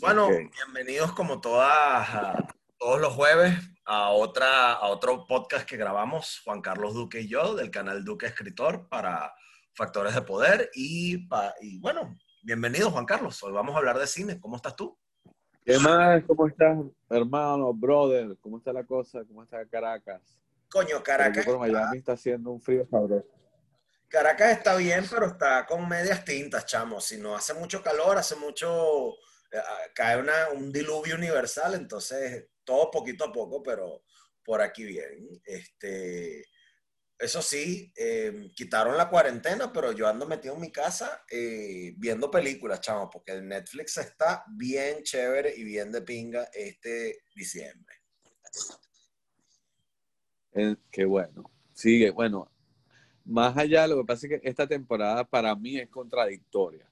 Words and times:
Bueno, 0.00 0.28
bienvenidos 0.28 1.12
como 1.12 1.40
todas, 1.40 2.08
todos 2.78 3.00
los 3.00 3.12
jueves 3.12 3.54
a, 3.84 4.10
otra, 4.10 4.72
a 4.72 4.88
otro 4.88 5.26
podcast 5.26 5.68
que 5.68 5.76
grabamos 5.76 6.40
Juan 6.44 6.60
Carlos 6.60 6.94
Duque 6.94 7.20
y 7.20 7.28
yo 7.28 7.54
del 7.54 7.70
canal 7.70 8.04
Duque 8.04 8.26
Escritor 8.26 8.88
para 8.88 9.32
Factores 9.74 10.14
de 10.14 10.22
Poder. 10.22 10.70
Y, 10.74 11.26
y 11.60 11.78
bueno, 11.78 12.16
bienvenido 12.42 12.90
Juan 12.90 13.06
Carlos, 13.06 13.42
hoy 13.42 13.52
vamos 13.52 13.74
a 13.74 13.78
hablar 13.78 13.98
de 13.98 14.06
cine. 14.06 14.40
¿Cómo 14.40 14.56
estás 14.56 14.74
tú? 14.74 14.98
¿Qué 15.64 15.78
más? 15.78 16.22
¿Cómo 16.26 16.46
estás, 16.46 16.76
hermano, 17.08 17.72
brother? 17.72 18.36
¿Cómo 18.40 18.58
está 18.58 18.72
la 18.72 18.84
cosa? 18.84 19.24
¿Cómo 19.26 19.42
está 19.42 19.64
Caracas? 19.66 20.20
Coño, 20.70 21.02
Caracas. 21.02 21.44
Por 21.44 21.58
Miami 21.58 21.98
está 21.98 22.12
haciendo 22.12 22.50
un 22.50 22.60
frío 22.60 22.86
sabroso. 22.90 23.28
Caracas 24.08 24.58
está 24.58 24.76
bien, 24.76 25.04
pero 25.08 25.26
está 25.26 25.64
con 25.66 25.88
medias 25.88 26.24
tintas, 26.24 26.66
chamo. 26.66 27.00
Si 27.00 27.16
no 27.16 27.34
hace 27.34 27.54
mucho 27.54 27.82
calor, 27.82 28.16
hace 28.18 28.36
mucho, 28.36 29.14
cae 29.94 30.18
una, 30.18 30.50
un 30.50 30.72
diluvio 30.72 31.14
universal, 31.16 31.74
entonces 31.74 32.48
todo 32.64 32.90
poquito 32.90 33.24
a 33.24 33.32
poco, 33.32 33.62
pero 33.62 34.04
por 34.42 34.60
aquí 34.60 34.84
bien. 34.84 35.40
Este, 35.44 36.44
eso 37.18 37.40
sí, 37.42 37.92
em, 37.96 38.52
quitaron 38.54 38.96
la 38.96 39.08
cuarentena, 39.08 39.72
pero 39.72 39.92
yo 39.92 40.08
ando 40.08 40.26
metido 40.26 40.54
en 40.54 40.60
mi 40.60 40.72
casa 40.72 41.24
eh, 41.30 41.94
viendo 41.96 42.30
películas, 42.30 42.80
chamo, 42.80 43.08
porque 43.08 43.32
el 43.32 43.46
Netflix 43.46 43.96
está 43.98 44.44
bien 44.56 45.02
chévere 45.02 45.54
y 45.56 45.64
bien 45.64 45.92
de 45.92 46.02
pinga 46.02 46.48
este 46.52 47.22
diciembre. 47.34 47.94
qué 50.90 51.04
bueno. 51.04 51.50
Sigue, 51.72 52.10
bueno, 52.10 52.50
más 53.24 53.56
allá, 53.56 53.86
lo 53.86 53.96
que 53.98 54.04
pasa 54.04 54.26
es 54.26 54.40
que 54.40 54.48
esta 54.48 54.66
temporada 54.66 55.24
para 55.24 55.54
mí 55.56 55.78
es 55.78 55.88
contradictoria. 55.88 56.88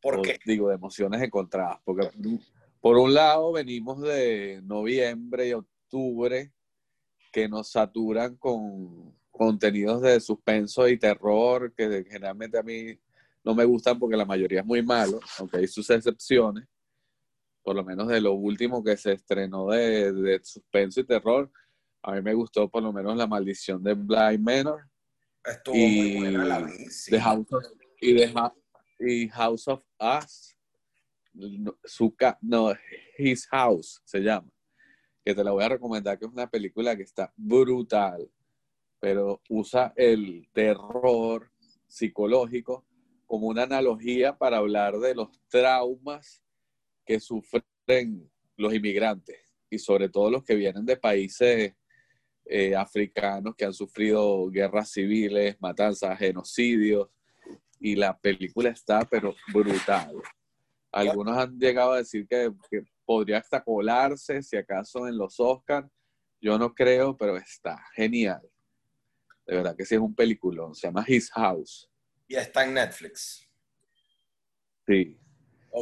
¿Por 0.00 0.22
qué? 0.22 0.38
Digo, 0.44 0.68
de 0.68 0.74
emociones 0.74 1.22
encontradas. 1.22 1.78
Porque 1.84 2.10
por 2.80 2.96
un 2.96 3.14
lado 3.14 3.52
venimos 3.52 4.00
de 4.00 4.60
noviembre 4.64 5.48
y 5.48 5.52
octubre 5.52 6.52
que 7.32 7.48
nos 7.48 7.70
saturan 7.70 8.36
con 8.36 9.14
contenidos 9.30 10.02
de 10.02 10.20
suspenso 10.20 10.88
y 10.88 10.98
terror 10.98 11.72
que 11.74 12.04
generalmente 12.08 12.58
a 12.58 12.62
mí 12.62 12.98
no 13.44 13.54
me 13.54 13.64
gustan 13.64 13.98
porque 13.98 14.16
la 14.16 14.24
mayoría 14.24 14.60
es 14.60 14.66
muy 14.66 14.82
malo, 14.82 15.20
aunque 15.38 15.58
hay 15.58 15.66
sus 15.66 15.88
excepciones. 15.90 16.66
Por 17.62 17.76
lo 17.76 17.84
menos 17.84 18.08
de 18.08 18.20
lo 18.20 18.32
último 18.32 18.82
que 18.82 18.96
se 18.96 19.12
estrenó 19.12 19.68
de, 19.68 20.12
de 20.12 20.40
suspenso 20.42 21.00
y 21.00 21.04
terror, 21.04 21.50
a 22.02 22.12
mí 22.12 22.22
me 22.22 22.34
gustó 22.34 22.68
por 22.68 22.82
lo 22.82 22.92
menos 22.92 23.16
La 23.16 23.26
Maldición 23.26 23.82
de 23.82 23.94
Blind 23.94 24.40
Manor 24.40 24.90
Estuvo 25.44 25.74
y, 25.74 26.16
muy 26.18 26.18
buena 26.18 26.44
la 26.44 27.20
House 27.20 27.52
of, 27.52 27.64
y, 28.00 28.12
de, 28.12 28.32
y 29.00 29.28
House 29.28 29.68
of 29.68 29.84
Us, 29.98 30.56
su, 31.84 32.14
no, 32.42 32.72
His 33.18 33.46
House 33.48 34.02
se 34.04 34.20
llama, 34.20 34.50
que 35.24 35.34
te 35.34 35.42
la 35.42 35.52
voy 35.52 35.64
a 35.64 35.70
recomendar, 35.70 36.18
que 36.18 36.26
es 36.26 36.32
una 36.32 36.48
película 36.48 36.96
que 36.96 37.02
está 37.02 37.32
brutal, 37.36 38.30
pero 38.98 39.40
usa 39.48 39.92
el 39.96 40.48
terror 40.52 41.50
psicológico 41.86 42.86
como 43.26 43.48
una 43.48 43.62
analogía 43.62 44.36
para 44.36 44.58
hablar 44.58 44.98
de 44.98 45.14
los 45.14 45.28
traumas 45.48 46.42
que 47.04 47.20
sufren 47.20 48.30
los 48.56 48.74
inmigrantes 48.74 49.38
y 49.70 49.78
sobre 49.78 50.08
todo 50.08 50.30
los 50.30 50.44
que 50.44 50.56
vienen 50.56 50.84
de 50.84 50.96
países 50.96 51.74
eh, 52.44 52.74
africanos 52.74 53.54
que 53.56 53.64
han 53.64 53.72
sufrido 53.72 54.48
guerras 54.50 54.90
civiles, 54.90 55.56
matanzas, 55.60 56.18
genocidios, 56.18 57.08
y 57.80 57.96
la 57.96 58.16
película 58.16 58.68
está, 58.68 59.00
pero 59.00 59.34
brutal. 59.52 60.14
Algunos 60.92 61.36
han 61.36 61.58
llegado 61.58 61.92
a 61.92 61.98
decir 61.98 62.28
que, 62.28 62.52
podría 63.04 63.38
hasta 63.38 63.62
colarse, 63.64 64.42
si 64.42 64.56
acaso, 64.56 65.08
en 65.08 65.16
los 65.16 65.40
Oscars. 65.40 65.88
Yo 66.40 66.58
no 66.58 66.74
creo, 66.74 67.16
pero 67.16 67.36
está 67.36 67.82
genial. 67.94 68.42
De 69.46 69.56
verdad 69.56 69.74
que 69.76 69.84
sí 69.84 69.94
es 69.94 70.00
un 70.00 70.14
peliculón. 70.14 70.74
Se 70.74 70.86
llama 70.86 71.04
His 71.06 71.30
House. 71.32 71.90
Y 72.28 72.36
está 72.36 72.64
en 72.64 72.74
Netflix. 72.74 73.48
Sí. 74.86 75.18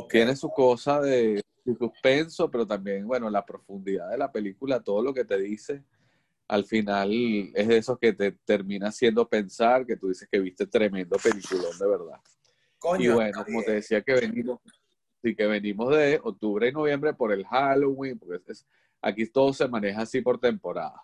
Tiene 0.09 0.37
su 0.37 0.49
cosa 0.51 1.01
de 1.01 1.43
suspenso, 1.79 2.51
pero 2.51 2.67
también, 2.67 3.07
bueno, 3.07 3.29
la 3.29 3.45
profundidad 3.45 4.11
de 4.11 4.19
la 4.19 4.33
película, 4.33 4.81
todo 4.81 5.03
lo 5.03 5.13
que 5.13 5.25
te 5.25 5.39
dice 5.39 5.85
al 6.49 6.65
final 6.65 7.13
es 7.55 7.69
de 7.69 7.77
esos 7.77 7.99
que 7.99 8.15
te 8.15 8.33
termina 8.33 8.89
haciendo 8.89 9.29
pensar 9.29 9.85
que 9.85 9.97
tú 9.97 10.09
dices 10.09 10.27
que 10.33 10.41
viste 10.41 10.67
tremendo 10.67 11.17
peliculón 11.23 11.79
de 11.79 11.87
verdad. 11.87 12.21
y 12.99 13.09
bueno, 13.09 13.45
como 13.45 13.63
te 13.63 13.73
decía 13.73 14.01
que 14.01 14.15
venimos, 14.15 14.59
sí 15.23 15.37
que 15.37 15.47
venimos 15.47 15.95
de 15.95 16.19
octubre 16.23 16.69
y 16.69 16.73
noviembre 16.73 17.13
por 17.13 17.33
el 17.33 17.45
Halloween, 17.47 18.19
porque 18.19 18.41
aquí 19.03 19.27
todo 19.27 19.53
se 19.53 19.69
maneja 19.69 20.03
así 20.03 20.23
por 20.23 20.41
temporada. 20.41 21.03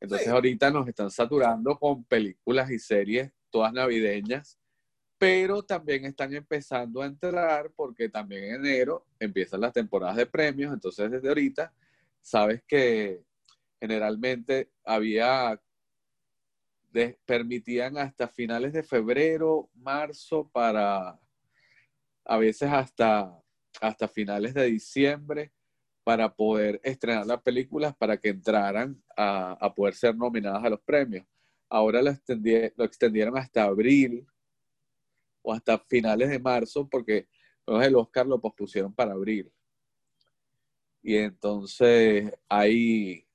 Entonces 0.00 0.26
ahorita 0.26 0.72
nos 0.72 0.88
están 0.88 1.12
saturando 1.12 1.78
con 1.78 2.02
películas 2.04 2.68
y 2.72 2.80
series 2.80 3.30
todas 3.50 3.72
navideñas, 3.72 4.58
pero 5.16 5.62
también 5.62 6.04
están 6.06 6.34
empezando 6.34 7.02
a 7.02 7.06
entrar 7.06 7.70
porque 7.76 8.08
también 8.08 8.42
en 8.44 8.54
enero 8.56 9.06
empiezan 9.20 9.60
las 9.60 9.72
temporadas 9.72 10.16
de 10.16 10.26
premios, 10.26 10.72
entonces 10.72 11.08
desde 11.08 11.28
ahorita 11.28 11.72
sabes 12.20 12.64
que 12.66 13.22
generalmente 13.82 14.70
había, 14.84 15.60
permitían 17.26 17.98
hasta 17.98 18.28
finales 18.28 18.72
de 18.72 18.84
febrero, 18.84 19.68
marzo, 19.74 20.48
para 20.52 21.18
a 22.24 22.36
veces 22.36 22.70
hasta, 22.70 23.36
hasta 23.80 24.06
finales 24.06 24.54
de 24.54 24.66
diciembre, 24.66 25.50
para 26.04 26.32
poder 26.32 26.80
estrenar 26.84 27.26
las 27.26 27.42
películas 27.42 27.92
para 27.96 28.16
que 28.16 28.28
entraran 28.28 29.02
a, 29.16 29.72
poder 29.74 29.94
ser 29.94 30.14
nominadas 30.16 30.62
a 30.62 30.70
los 30.70 30.80
premios. 30.82 31.26
Ahora 31.68 32.00
lo, 32.02 32.12
lo 32.76 32.84
extendieron 32.84 33.36
hasta 33.36 33.64
abril 33.64 34.24
o 35.42 35.52
hasta 35.52 35.76
finales 35.76 36.30
de 36.30 36.38
marzo 36.38 36.88
porque 36.88 37.26
el 37.66 37.96
Oscar 37.96 38.28
lo 38.28 38.40
pospusieron 38.40 38.94
para 38.94 39.14
abril. 39.14 39.50
Y 41.02 41.16
entonces 41.16 42.32
hay 42.48 43.26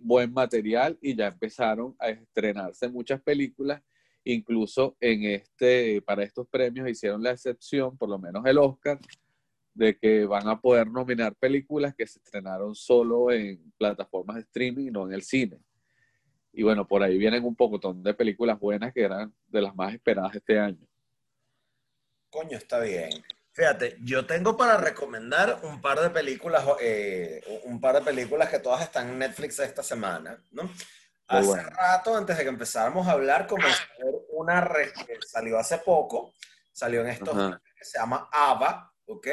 buen 0.00 0.32
material 0.32 0.98
y 1.00 1.14
ya 1.14 1.28
empezaron 1.28 1.94
a 1.98 2.08
estrenarse 2.08 2.88
muchas 2.88 3.20
películas. 3.22 3.82
Incluso 4.24 4.96
en 5.00 5.24
este, 5.24 6.02
para 6.02 6.24
estos 6.24 6.48
premios 6.48 6.88
hicieron 6.88 7.22
la 7.22 7.30
excepción, 7.30 7.96
por 7.96 8.08
lo 8.08 8.18
menos 8.18 8.44
el 8.44 8.58
Oscar, 8.58 8.98
de 9.72 9.96
que 9.96 10.24
van 10.24 10.48
a 10.48 10.60
poder 10.60 10.90
nominar 10.90 11.34
películas 11.36 11.94
que 11.94 12.06
se 12.06 12.18
estrenaron 12.18 12.74
solo 12.74 13.30
en 13.30 13.72
plataformas 13.78 14.36
de 14.36 14.42
streaming 14.42 14.86
y 14.86 14.90
no 14.90 15.06
en 15.06 15.12
el 15.12 15.22
cine. 15.22 15.60
Y 16.52 16.62
bueno, 16.62 16.88
por 16.88 17.02
ahí 17.02 17.18
vienen 17.18 17.44
un 17.44 17.54
pocotón 17.54 18.02
de 18.02 18.14
películas 18.14 18.58
buenas 18.58 18.92
que 18.94 19.02
eran 19.02 19.32
de 19.46 19.60
las 19.60 19.76
más 19.76 19.92
esperadas 19.92 20.34
este 20.34 20.58
año. 20.58 20.88
Coño, 22.30 22.56
está 22.56 22.80
bien. 22.80 23.10
Fíjate, 23.56 23.96
yo 24.02 24.26
tengo 24.26 24.54
para 24.54 24.76
recomendar 24.76 25.60
un 25.62 25.80
par 25.80 25.98
de 25.98 26.10
películas, 26.10 26.62
eh, 26.78 27.42
un 27.64 27.80
par 27.80 27.94
de 27.94 28.02
películas 28.02 28.50
que 28.50 28.58
todas 28.58 28.82
están 28.82 29.08
en 29.08 29.18
Netflix 29.18 29.58
esta 29.60 29.82
semana, 29.82 30.38
¿no? 30.50 30.70
Hace 31.26 31.62
rato, 31.62 32.14
antes 32.14 32.36
de 32.36 32.42
que 32.42 32.50
empezáramos 32.50 33.08
a 33.08 33.12
hablar, 33.12 33.46
comenzó 33.46 33.82
una 34.32 34.62
que 35.06 35.18
salió 35.26 35.58
hace 35.58 35.78
poco, 35.78 36.34
salió 36.70 37.00
en 37.00 37.06
estos 37.06 37.34
que 37.78 37.84
se 37.86 37.98
llama 37.98 38.28
Ava, 38.30 38.92
¿ok? 39.06 39.26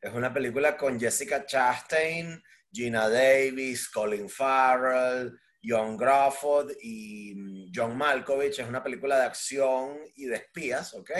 Es 0.00 0.14
una 0.14 0.32
película 0.32 0.74
con 0.74 0.98
Jessica 0.98 1.44
Chastain, 1.44 2.42
Gina 2.72 3.06
Davis, 3.10 3.90
Colin 3.90 4.30
Farrell, 4.30 5.38
John 5.62 5.98
Crawford 5.98 6.72
y 6.80 7.34
mm, 7.36 7.72
John 7.74 7.98
Malkovich. 7.98 8.60
Es 8.60 8.66
una 8.66 8.82
película 8.82 9.18
de 9.18 9.26
acción 9.26 9.98
y 10.14 10.24
de 10.24 10.36
espías, 10.36 10.94
¿ok? 10.94 11.10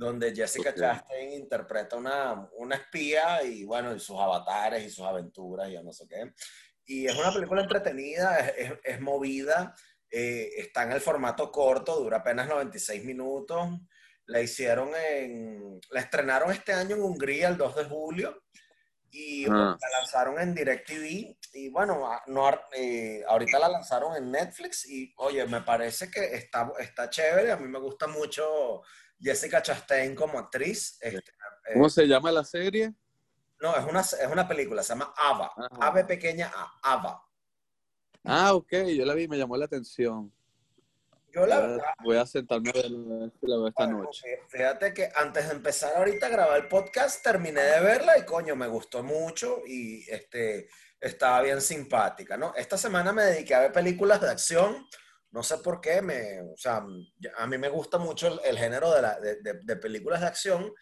Donde 0.00 0.34
Jessica 0.34 0.74
Chastain 0.74 1.34
interpreta 1.34 1.94
una, 1.96 2.48
una 2.56 2.76
espía 2.76 3.42
y 3.42 3.64
bueno, 3.64 3.94
y 3.94 4.00
sus 4.00 4.18
avatares 4.18 4.82
y 4.82 4.88
sus 4.88 5.04
aventuras 5.04 5.68
y 5.68 5.74
yo 5.74 5.82
no 5.82 5.92
sé 5.92 6.06
qué. 6.08 6.32
Y 6.86 7.06
es 7.06 7.14
una 7.14 7.30
película 7.30 7.60
entretenida, 7.60 8.38
es, 8.48 8.72
es, 8.82 9.00
movida, 9.02 9.74
eh, 10.10 10.48
está 10.56 10.84
en 10.84 10.92
el 10.92 11.02
formato 11.02 11.52
corto, 11.52 12.00
dura 12.00 12.16
apenas 12.18 12.48
96 12.48 13.04
minutos. 13.04 13.68
La 14.24 14.40
hicieron 14.40 14.90
en, 14.94 15.78
la 15.90 16.00
estrenaron 16.00 16.50
este 16.50 16.72
año 16.72 16.96
en 16.96 17.02
Hungría 17.02 17.48
el 17.48 17.58
2 17.58 17.76
de 17.76 17.84
julio 17.84 18.42
y 19.10 19.44
ah. 19.50 19.76
la 19.78 19.98
lanzaron 19.98 20.40
en 20.40 20.54
DirecTV 20.54 21.36
y 21.52 21.68
bueno, 21.68 22.08
no, 22.28 22.50
eh, 22.74 23.22
ahorita 23.28 23.58
la 23.58 23.68
lanzaron 23.68 24.16
en 24.16 24.30
Netflix 24.30 24.88
y 24.88 25.12
oye, 25.18 25.44
me 25.46 25.60
parece 25.60 26.10
que 26.10 26.24
está, 26.36 26.72
está 26.78 27.10
chévere, 27.10 27.52
a 27.52 27.56
mí 27.58 27.68
me 27.68 27.80
gusta 27.80 28.06
mucho 28.06 28.82
Jessica 29.20 29.62
Chastain 29.62 30.14
como 30.14 30.38
actriz. 30.38 30.98
Este, 31.00 31.18
eh, 31.18 31.74
¿Cómo 31.74 31.88
se 31.88 32.06
llama 32.06 32.32
la 32.32 32.44
serie? 32.44 32.94
No, 33.60 33.76
es 33.76 33.84
una, 33.84 34.00
es 34.00 34.26
una 34.30 34.48
película, 34.48 34.82
se 34.82 34.90
llama 34.90 35.12
Ava. 35.16 35.52
Ave 35.80 36.04
pequeña 36.04 36.50
A, 36.54 36.94
Ava. 36.94 37.22
Ah, 38.24 38.54
ok, 38.54 38.72
yo 38.96 39.04
la 39.04 39.14
vi, 39.14 39.28
me 39.28 39.38
llamó 39.38 39.56
la 39.56 39.66
atención. 39.66 40.32
Yo 41.32 41.46
la 41.46 41.94
voy 42.02 42.16
a 42.16 42.26
sentarme 42.26 42.70
a 42.70 42.72
verla 42.72 43.68
esta 43.68 43.86
noche. 43.86 44.40
Fíjate 44.48 44.92
que 44.92 45.10
antes 45.14 45.48
de 45.48 45.54
empezar 45.54 45.94
ahorita 45.96 46.26
a 46.26 46.30
grabar 46.30 46.60
el 46.60 46.68
podcast, 46.68 47.22
terminé 47.22 47.60
de 47.60 47.80
verla 47.80 48.18
y 48.18 48.24
coño, 48.24 48.56
me 48.56 48.66
gustó 48.66 49.04
mucho 49.04 49.62
y 49.64 50.10
este, 50.10 50.68
estaba 51.00 51.40
bien 51.42 51.60
simpática, 51.60 52.36
¿no? 52.36 52.52
Esta 52.56 52.76
semana 52.76 53.12
me 53.12 53.22
dediqué 53.22 53.54
a 53.54 53.60
ver 53.60 53.72
películas 53.72 54.20
de 54.20 54.30
acción. 54.30 54.86
No 55.32 55.42
sé 55.42 55.58
por 55.58 55.80
qué, 55.80 56.02
me, 56.02 56.40
o 56.40 56.56
sea, 56.56 56.84
a 57.38 57.46
mí 57.46 57.58
me 57.58 57.68
gusta 57.68 57.98
mucho 57.98 58.40
el, 58.42 58.58
género 58.58 58.92
de, 58.92 59.02
la, 59.02 59.20
de, 59.20 59.38
de, 59.40 59.76
películas 59.76 60.20
de 60.20 60.26
acción. 60.26 60.72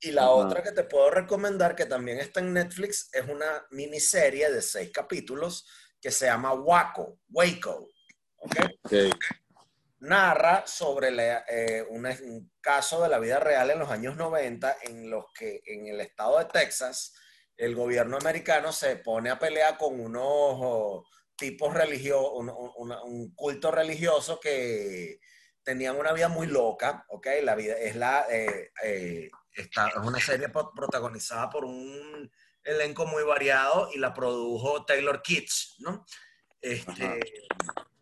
Y 0.00 0.12
la 0.12 0.30
otra 0.30 0.62
que 0.62 0.72
te 0.72 0.84
puedo 0.84 1.10
recomendar, 1.10 1.74
que 1.74 1.86
también 1.86 2.18
está 2.18 2.40
en 2.40 2.52
Netflix, 2.52 3.10
es 3.12 3.28
una 3.28 3.66
miniserie 3.70 4.50
de 4.50 4.62
seis 4.62 4.90
capítulos 4.92 5.66
que 6.00 6.10
se 6.10 6.26
llama 6.26 6.54
Waco, 6.54 7.18
Waco. 7.30 7.88
¿okay? 8.36 9.10
Narra 10.00 10.64
sobre 10.66 11.08
eh, 11.48 11.84
un, 11.90 12.52
caso 12.60 13.02
de 13.02 13.08
la 13.08 13.18
vida 13.18 13.40
real 13.40 13.70
en 13.70 13.80
los 13.80 13.90
años 13.90 14.16
90 14.16 14.76
en 14.82 15.10
los 15.10 15.24
que 15.36 15.60
en 15.66 15.88
el 15.88 16.00
estado 16.00 16.38
de 16.38 16.44
Texas 16.44 17.14
el 17.56 17.74
gobierno 17.74 18.16
americano 18.16 18.70
se 18.72 18.96
pone 18.96 19.30
a 19.30 19.38
pelear 19.38 19.76
con 19.76 19.98
unos 19.98 21.02
tipos 21.38 21.72
religiosos, 21.72 22.32
un, 22.34 23.32
culto 23.34 23.70
religioso 23.70 24.38
que 24.40 25.20
tenían 25.62 25.96
una 25.96 26.12
vida 26.12 26.28
muy 26.28 26.48
loca, 26.48 27.06
¿ok? 27.08 27.26
La 27.42 27.54
vida 27.54 27.74
es 27.78 27.96
la, 27.96 28.26
eh, 28.28 28.72
eh, 28.82 29.30
es 29.52 29.68
una 30.02 30.20
serie 30.20 30.48
protagonizada 30.48 31.48
por 31.48 31.64
un 31.64 32.30
elenco 32.64 33.06
muy 33.06 33.22
variado 33.22 33.88
y 33.94 33.98
la 33.98 34.12
produjo 34.12 34.84
Taylor 34.84 35.22
Kitsch, 35.22 35.78
¿no? 35.78 36.04
Este, 36.60 37.20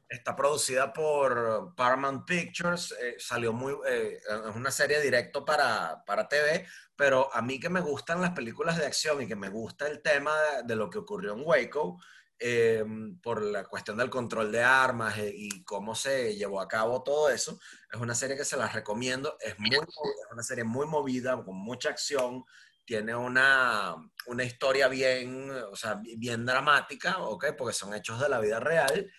está 0.09 0.35
producida 0.35 0.93
por 0.93 1.75
Paramount 1.77 2.27
Pictures, 2.27 2.93
eh, 2.93 3.17
salió 3.19 3.53
muy, 3.53 3.75
es 3.87 4.25
una 4.55 4.71
serie 4.71 5.01
directo 5.01 5.45
para, 5.45 6.03
para 6.07 6.27
TV, 6.27 6.67
pero 6.97 7.33
a 7.35 7.43
mí 7.43 7.61
que 7.61 7.69
me 7.69 7.81
gustan 7.81 8.23
las 8.23 8.31
películas 8.31 8.79
de 8.79 8.87
acción 8.87 9.21
y 9.21 9.27
que 9.27 9.37
me 9.37 9.51
gusta 9.51 9.87
el 9.87 10.01
tema 10.01 10.35
de, 10.65 10.75
lo 10.75 10.89
que 10.89 10.99
ocurrió 10.99 11.35
en 11.35 11.43
Waco, 11.45 12.01
eh, 12.39 12.85
por 13.23 13.43
la 13.43 13.65
cuestión 13.65 13.97
del 13.97 14.11
control 14.11 14.53
de 14.53 14.63
armas 14.63 15.17
eh, 15.19 15.33
y 15.35 15.65
cómo 15.65 15.95
se 15.95 16.37
llevó 16.37 16.61
a 16.61 16.69
cabo 16.69 17.03
todo 17.03 17.31
eso, 17.31 17.59
es 17.91 18.01
una 18.01 18.15
serie 18.15 18.37
que 18.37 18.45
se 18.45 18.57
las 18.57 18.75
recomiendo. 18.75 19.37
Es, 19.41 19.59
muy, 19.59 19.77
es 19.77 20.33
una 20.33 20.43
serie 20.43 20.65
muy 20.65 20.87
movida, 20.87 21.43
con 21.43 21.57
mucha 21.57 21.91
acción, 21.91 22.45
tiene 22.85 23.15
una, 23.15 23.97
una 24.27 24.45
historia 24.45 24.89
bien, 24.89 25.51
o 25.51 25.77
sea, 25.77 26.01
bien 26.17 26.47
dramática, 26.47 27.19
¿ok? 27.19 27.47
Porque 27.57 27.75
son 27.75 27.95
hechos 27.95 28.21
de 28.21 28.29
la 28.29 28.39
vida 28.39 28.61
real. 28.61 29.11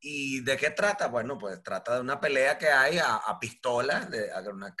¿Y 0.00 0.42
de 0.42 0.56
qué 0.56 0.70
trata? 0.70 1.08
Bueno, 1.08 1.36
pues 1.38 1.60
trata 1.62 1.96
de 1.96 2.00
una 2.00 2.20
pelea 2.20 2.56
que 2.56 2.68
hay 2.68 2.98
a, 2.98 3.16
a 3.16 3.40
pistolas, 3.40 4.08
de, 4.10 4.30
a 4.30 4.40
una, 4.40 4.74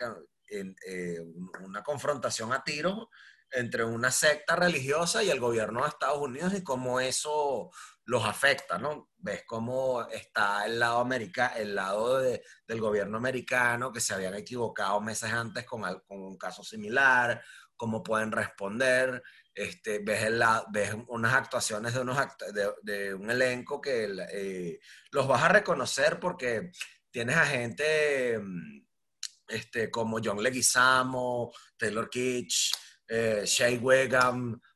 en, 0.48 0.76
eh, 0.86 1.20
una 1.60 1.82
confrontación 1.82 2.52
a 2.52 2.62
tiros 2.62 3.08
entre 3.52 3.84
una 3.84 4.10
secta 4.10 4.56
religiosa 4.56 5.22
y 5.22 5.30
el 5.30 5.40
gobierno 5.40 5.82
de 5.82 5.88
Estados 5.88 6.18
Unidos 6.18 6.54
y 6.54 6.62
cómo 6.62 7.00
eso 7.00 7.70
los 8.04 8.24
afecta, 8.24 8.78
¿no? 8.78 9.10
Ves 9.18 9.44
cómo 9.46 10.06
está 10.08 10.64
el 10.66 10.78
lado, 10.78 11.00
americano 11.00 11.54
el 11.56 11.74
lado 11.74 12.20
del 12.20 12.80
gobierno 12.80 13.18
americano 13.18 13.92
que 13.92 14.00
se 14.00 14.14
habían 14.14 14.34
equivocado 14.34 15.00
meses 15.00 15.32
antes 15.32 15.64
con, 15.64 15.82
con 16.06 16.22
un 16.22 16.38
caso 16.38 16.62
similar, 16.62 17.42
cómo 17.76 18.02
pueden 18.02 18.32
responder, 18.32 19.22
este, 19.54 19.98
ves, 20.00 20.22
el, 20.22 20.42
ves 20.70 20.94
unas 21.08 21.34
actuaciones 21.34 21.94
de, 21.94 22.00
unos 22.00 22.18
de, 22.82 23.14
un 23.14 23.30
elenco 23.30 23.80
que 23.80 24.08
eh, 24.32 24.80
los 25.10 25.26
vas 25.26 25.42
a 25.42 25.48
reconocer 25.48 26.20
porque 26.20 26.70
tienes 27.10 27.36
a 27.36 27.46
gente 27.46 28.38
mm, 28.38 28.86
este, 29.48 29.90
como 29.90 30.18
John 30.22 30.42
Leguizamo, 30.42 31.52
Taylor 31.76 32.08
Kitsch, 32.08 32.72
eh, 33.08 33.42
Shea 33.44 33.80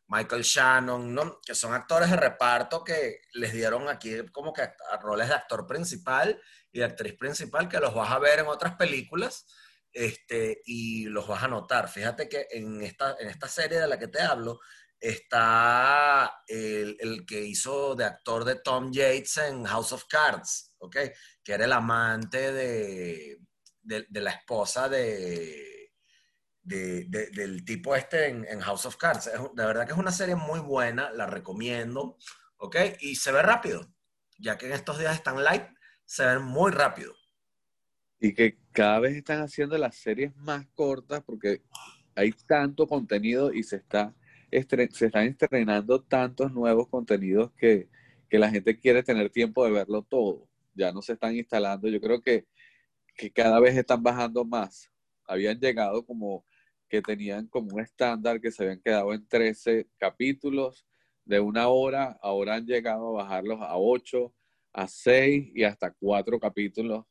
Michael 0.08 0.43
Shannon, 0.43 1.14
¿no? 1.14 1.40
que 1.40 1.55
son 1.55 1.73
actores 1.73 2.11
de 2.11 2.17
reparto 2.17 2.84
que 2.84 3.23
les 3.34 3.52
dieron 3.52 3.88
aquí 3.88 4.14
como 4.31 4.52
que 4.52 4.69
roles 5.00 5.29
de 5.29 5.34
actor 5.34 5.67
principal 5.67 6.38
y 6.70 6.81
de 6.81 6.84
actriz 6.84 7.17
principal 7.17 7.69
que 7.69 7.81
los 7.81 7.94
vas 7.94 8.11
a 8.11 8.19
ver 8.19 8.40
en 8.40 8.46
otras 8.46 8.76
películas 8.76 9.46
este, 9.90 10.61
y 10.67 11.05
los 11.05 11.26
vas 11.26 11.43
a 11.43 11.49
notar. 11.49 11.88
Fíjate 11.88 12.29
que 12.29 12.46
en 12.50 12.82
esta, 12.82 13.17
en 13.19 13.29
esta 13.29 13.49
serie 13.49 13.81
de 13.81 13.87
la 13.87 13.99
que 13.99 14.08
te 14.08 14.20
hablo 14.20 14.61
está 15.00 16.43
el, 16.46 16.96
el 17.00 17.26
que 17.26 17.43
hizo 17.43 17.94
de 17.94 18.05
actor 18.05 18.44
de 18.44 18.56
Tom 18.56 18.93
Yates 18.93 19.38
en 19.38 19.64
House 19.64 19.93
of 19.93 20.05
Cards, 20.08 20.75
¿ok? 20.79 20.96
Que 21.43 21.52
era 21.52 21.64
el 21.64 21.73
amante 21.73 22.52
de, 22.52 23.38
de, 23.82 24.20
la 24.20 24.31
esposa 24.31 24.88
de, 24.88 25.72
del 26.62 27.64
tipo 27.64 27.94
este 27.97 28.29
en, 28.29 28.61
House 28.61 28.87
of 28.87 28.97
Cards. 28.97 29.31
de 29.55 29.67
verdad 29.67 29.87
que 29.87 29.93
es 29.93 29.99
una 29.99 30.12
serie 30.12 30.37
muy 30.37 30.61
buena, 30.61 31.11
la 31.11 31.26
recomiendo, 31.26 32.17
¿ok? 32.56 32.76
Y 33.00 33.17
se 33.17 33.32
ve 33.32 33.43
rápido, 33.43 33.93
ya 34.38 34.56
que 34.56 34.67
en 34.67 34.73
estos 34.73 34.99
días 34.99 35.14
están 35.14 35.43
light, 35.43 35.64
se 36.05 36.25
ven 36.25 36.43
muy 36.43 36.70
rápido. 36.70 37.14
Y 38.20 38.35
que 38.35 38.59
cada 38.70 39.00
vez 39.00 39.17
están 39.17 39.41
haciendo 39.41 39.76
las 39.79 39.97
series 39.97 40.35
más 40.37 40.67
cortas 40.75 41.23
porque 41.25 41.62
hay 42.14 42.32
tanto 42.47 42.87
contenido 42.87 43.53
y 43.53 43.62
se, 43.62 43.76
está 43.76 44.15
se 44.50 45.06
están 45.06 45.26
estrenando 45.26 46.03
tantos 46.03 46.53
nuevos 46.53 46.88
contenidos 46.88 47.50
que, 47.56 47.88
que 48.29 48.38
la 48.38 48.50
gente 48.50 48.79
quiere 48.79 49.03
tener 49.03 49.31
tiempo 49.31 49.65
de 49.65 49.73
verlo 49.73 50.03
todo. 50.03 50.49
Ya 50.75 50.93
no 50.93 51.03
se 51.03 51.15
están 51.15 51.35
instalando. 51.35 51.88
Yo 51.88 52.00
creo 52.00 52.20
que 52.20 52.47
que 53.17 53.31
cada 53.31 53.61
vez 53.61 53.76
están 53.76 54.03
bajando 54.03 54.44
más. 54.44 54.91
Habían 55.26 55.58
llegado 55.58 56.05
como 56.05 56.44
que 56.93 57.00
tenían 57.00 57.47
como 57.47 57.75
un 57.75 57.81
estándar 57.81 58.39
que 58.39 58.50
se 58.50 58.65
habían 58.65 58.83
quedado 58.83 59.15
en 59.15 59.27
13 59.27 59.89
capítulos 59.97 60.87
de 61.25 61.41
una 61.41 61.69
hora, 61.69 62.19
ahora 62.21 62.56
han 62.56 62.67
llegado 62.67 63.19
a 63.19 63.23
bajarlos 63.23 63.62
a 63.62 63.79
8, 63.79 64.31
a 64.75 64.87
6 64.87 65.53
y 65.55 65.65
hasta 65.65 65.91
4 65.91 66.39
capítulos. 66.39 67.06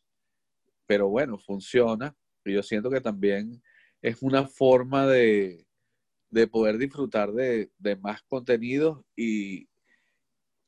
Pero 0.86 1.10
bueno, 1.10 1.40
funciona. 1.40 2.16
Y 2.46 2.54
yo 2.54 2.62
siento 2.62 2.92
que 2.92 3.02
también 3.02 3.60
es 4.04 4.22
una 4.22 4.46
forma 4.46 5.08
de, 5.08 5.66
de 6.30 6.46
poder 6.46 6.78
disfrutar 6.78 7.32
de, 7.32 7.72
de 7.80 7.96
más 7.96 8.22
contenidos 8.22 9.04
y, 9.16 9.68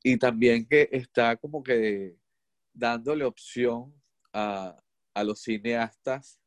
y 0.02 0.18
también 0.18 0.66
que 0.66 0.88
está 0.90 1.36
como 1.36 1.62
que 1.62 2.16
dándole 2.72 3.24
opción 3.24 3.94
a, 4.32 4.76
a 5.14 5.22
los 5.22 5.40
cineastas 5.40 6.40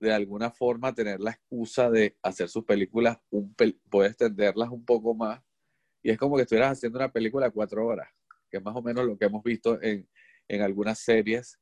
de 0.00 0.12
alguna 0.12 0.50
forma 0.50 0.94
tener 0.94 1.20
la 1.20 1.32
excusa 1.32 1.90
de 1.90 2.16
hacer 2.22 2.48
sus 2.48 2.64
películas, 2.64 3.18
un 3.30 3.54
poder 3.90 4.10
extenderlas 4.10 4.70
un 4.70 4.84
poco 4.84 5.14
más. 5.14 5.42
Y 6.02 6.10
es 6.10 6.18
como 6.18 6.36
que 6.36 6.42
estuvieras 6.42 6.72
haciendo 6.72 6.98
una 6.98 7.10
película 7.10 7.46
de 7.46 7.52
cuatro 7.52 7.84
horas, 7.86 8.08
que 8.50 8.58
es 8.58 8.62
más 8.62 8.76
o 8.76 8.82
menos 8.82 9.04
lo 9.04 9.18
que 9.18 9.24
hemos 9.24 9.42
visto 9.42 9.78
en, 9.82 10.08
algunas 10.62 10.98
series 11.00 11.58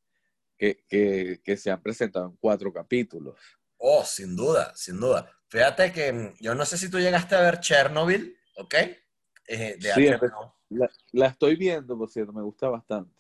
que, 0.59 1.41
se 1.57 1.71
han 1.71 1.83
presentado 1.83 2.27
en 2.27 2.37
cuatro 2.37 2.73
capítulos. 2.73 3.39
Oh, 3.79 4.05
sin 4.05 4.37
duda, 4.37 4.73
sin 4.75 5.01
duda. 5.01 5.31
Fíjate 5.49 5.93
que 5.93 6.13
mm, 6.13 6.35
yo 6.41 6.55
no 6.55 6.65
sé 6.65 6.79
si 6.79 6.91
tú 6.91 6.99
llegaste 6.99 7.35
a 7.35 7.41
ver 7.41 7.61
Chernobyl, 7.61 8.37
¿ok? 8.57 8.75
Eh, 9.49 9.79
sí, 9.81 10.07
la, 10.71 10.91
la, 11.13 11.27
estoy 11.27 11.57
viendo, 11.57 11.97
por 11.97 12.11
cierto, 12.11 12.33
me 12.33 12.43
gusta 12.43 12.69
bastante 12.69 13.17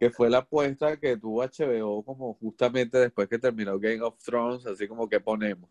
que 0.00 0.10
fue 0.10 0.30
la 0.30 0.38
apuesta 0.38 0.96
que 0.96 1.18
tuvo 1.18 1.44
HBO 1.44 2.02
como 2.02 2.32
justamente 2.40 2.96
después 2.96 3.28
que 3.28 3.38
terminó 3.38 3.78
Game 3.78 4.00
of 4.00 4.16
Thrones, 4.24 4.64
así 4.64 4.88
como 4.88 5.06
que 5.06 5.20
ponemos. 5.20 5.68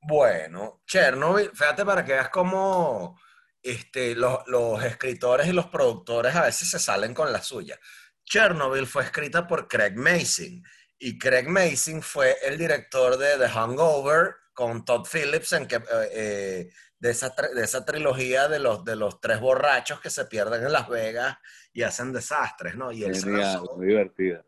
Bueno, 0.00 0.80
Chernobyl, 0.86 1.50
fíjate 1.50 1.84
para 1.84 2.04
que 2.04 2.12
veas 2.12 2.28
cómo 2.28 3.18
este, 3.60 4.14
los, 4.14 4.46
los, 4.46 4.84
escritores 4.84 5.48
y 5.48 5.52
los 5.52 5.66
productores 5.66 6.36
a 6.36 6.44
veces 6.44 6.70
se 6.70 6.78
salen 6.78 7.12
con 7.12 7.32
la 7.32 7.42
suya. 7.42 7.76
Chernobyl 8.24 8.86
fue 8.86 9.02
escrita 9.02 9.48
por 9.48 9.66
Craig 9.66 9.96
Mason 9.96 10.62
y 10.96 11.18
Craig 11.18 11.48
Mason 11.48 12.00
fue 12.00 12.36
el 12.46 12.58
director 12.58 13.18
de 13.18 13.38
The 13.38 13.48
Hangover 13.48 14.36
con 14.52 14.84
Todd 14.84 15.04
Phillips 15.04 15.52
en 15.54 15.66
que, 15.66 15.76
eh, 15.76 16.10
eh, 16.12 16.70
de, 16.98 17.10
esa, 17.10 17.34
de 17.54 17.62
esa 17.62 17.84
trilogía 17.84 18.48
de 18.48 18.58
los, 18.58 18.84
de 18.84 18.96
los 18.96 19.20
tres 19.20 19.40
borrachos 19.40 20.00
que 20.00 20.10
se 20.10 20.24
pierden 20.24 20.64
en 20.64 20.72
Las 20.72 20.88
Vegas 20.88 21.38
y 21.72 21.82
hacen 21.82 22.12
desastres, 22.12 22.74
¿no? 22.74 22.92
Y 22.92 23.04
él 23.04 23.14
se 23.14 23.30
lanzó, 23.30 23.76
muy 23.76 23.86
divertida. 23.86 24.44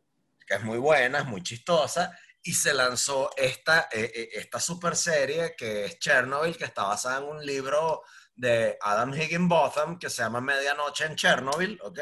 Que 0.47 0.55
es 0.55 0.63
muy 0.63 0.79
buena, 0.79 1.21
es 1.21 1.27
muy 1.27 1.43
chistosa, 1.43 2.17
y 2.43 2.53
se 2.55 2.75
lanzó 2.75 3.31
esta, 3.37 3.89
eh, 3.93 4.11
eh, 4.15 4.29
esta 4.35 4.59
super 4.59 4.97
serie 4.97 5.55
que 5.57 5.85
es 5.85 5.99
Chernobyl, 5.99 6.57
que 6.57 6.65
está 6.65 6.85
basada 6.85 7.19
en 7.19 7.25
un 7.25 7.45
libro 7.45 8.03
de 8.35 8.79
Adam 8.81 9.13
Higginbotham 9.15 9.99
que 9.99 10.09
se 10.09 10.23
llama 10.23 10.41
Medianoche 10.41 11.05
en 11.05 11.15
Chernobyl, 11.15 11.79
¿ok? 11.83 12.01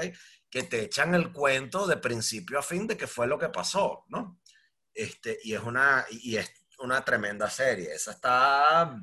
Que 0.49 0.63
te 0.63 0.83
echan 0.83 1.15
el 1.15 1.33
cuento 1.33 1.87
de 1.87 1.97
principio 1.97 2.59
a 2.61 2.63
fin 2.63 2.87
de 2.87 2.97
qué 2.97 3.07
fue 3.07 3.27
lo 3.27 3.39
que 3.39 3.49
pasó, 3.49 4.05
¿no? 4.09 4.41
Este, 4.95 5.39
y 5.43 5.55
es 5.55 5.63
una, 5.63 6.07
y 6.11 6.37
es 6.37 6.51
una 6.79 7.05
tremenda 7.05 7.51
serie. 7.51 7.93
Esa 7.93 8.13
está, 8.13 8.97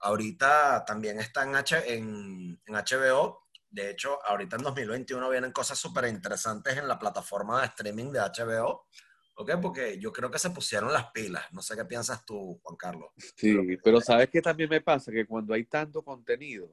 ahorita 0.00 0.84
también 0.84 1.18
está 1.18 1.44
en, 1.44 2.60
en, 2.66 2.74
HBO 2.74 3.44
de 3.70 3.90
hecho, 3.90 4.24
ahorita 4.24 4.56
en 4.56 4.62
2021 4.62 5.30
vienen 5.30 5.50
cosas 5.50 5.76
súper 5.76 6.06
interesantes 6.06 6.76
en 6.76 6.86
la 6.86 6.96
plataforma 6.96 7.60
de 7.60 7.66
streaming 7.66 8.12
de 8.12 8.20
HBO. 8.20 8.86
¿ok? 9.36 9.52
Porque 9.60 9.98
yo 9.98 10.12
creo 10.12 10.30
que 10.30 10.38
se 10.38 10.50
pusieron 10.50 10.92
las 10.92 11.10
pilas. 11.10 11.44
No 11.52 11.60
sé 11.62 11.76
qué 11.76 11.84
piensas 11.84 12.24
tú, 12.24 12.60
Juan 12.62 12.76
Carlos. 12.76 13.10
Sí, 13.36 13.56
pero 13.82 14.00
¿sabes 14.00 14.28
qué 14.30 14.40
también 14.40 14.70
me 14.70 14.80
pasa? 14.80 15.10
Que 15.10 15.26
cuando 15.26 15.54
hay 15.54 15.64
tanto 15.64 16.02
contenido, 16.02 16.72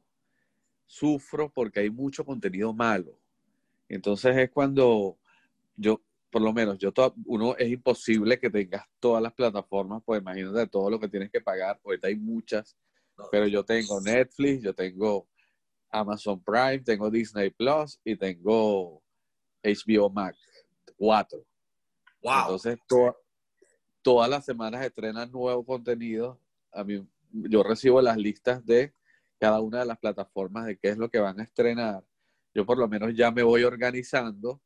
sufro 0.86 1.50
porque 1.52 1.80
hay 1.80 1.90
mucho 1.90 2.26
contenido 2.26 2.74
malo. 2.74 3.18
Entonces 3.90 4.38
es 4.38 4.50
cuando 4.52 5.18
yo, 5.76 6.02
por 6.30 6.42
lo 6.42 6.54
menos, 6.54 6.78
yo 6.78 6.94
uno 7.26 7.56
es 7.58 7.70
imposible 7.70 8.40
que 8.40 8.50
tengas 8.50 8.86
todas 9.00 9.22
las 9.22 9.34
plataformas, 9.34 10.02
pues 10.06 10.22
imagínate 10.22 10.68
todo 10.68 10.90
lo 10.90 11.00
que 11.00 11.10
tienes 11.10 11.30
que 11.32 11.42
pagar, 11.42 11.80
ahorita 11.84 12.08
hay 12.08 12.16
muchas, 12.16 12.78
pero 13.30 13.48
yo 13.48 13.64
tengo 13.64 14.00
Netflix, 14.02 14.64
yo 14.64 14.74
tengo 14.74 15.28
Amazon 15.90 16.42
Prime, 16.44 16.80
tengo 16.80 17.10
Disney 17.10 17.50
Plus 17.50 18.00
y 18.04 18.16
tengo 18.16 19.04
HBO 19.64 20.10
Max, 20.10 20.38
cuatro. 20.96 21.44
Wow. 22.22 22.42
Entonces, 22.42 22.80
todas 24.02 24.30
las 24.30 24.46
semanas 24.46 24.86
estrenan 24.86 25.32
nuevo 25.32 25.66
contenido. 25.66 26.40
A 26.72 26.84
mí, 26.84 27.06
yo 27.32 27.64
recibo 27.64 28.02
las 28.02 28.18
listas 28.18 28.66
de 28.66 28.94
cada 29.40 29.60
una 29.60 29.80
de 29.80 29.86
las 29.86 29.98
plataformas 29.98 30.66
de 30.66 30.78
qué 30.78 30.90
es 30.90 30.98
lo 30.98 31.10
que 31.10 31.20
van 31.20 31.40
a 31.40 31.44
estrenar. 31.44 32.04
Yo 32.54 32.66
por 32.66 32.78
lo 32.78 32.88
menos 32.88 33.14
ya 33.16 33.32
me 33.32 33.44
voy 33.44 33.64
organizando 33.64 34.62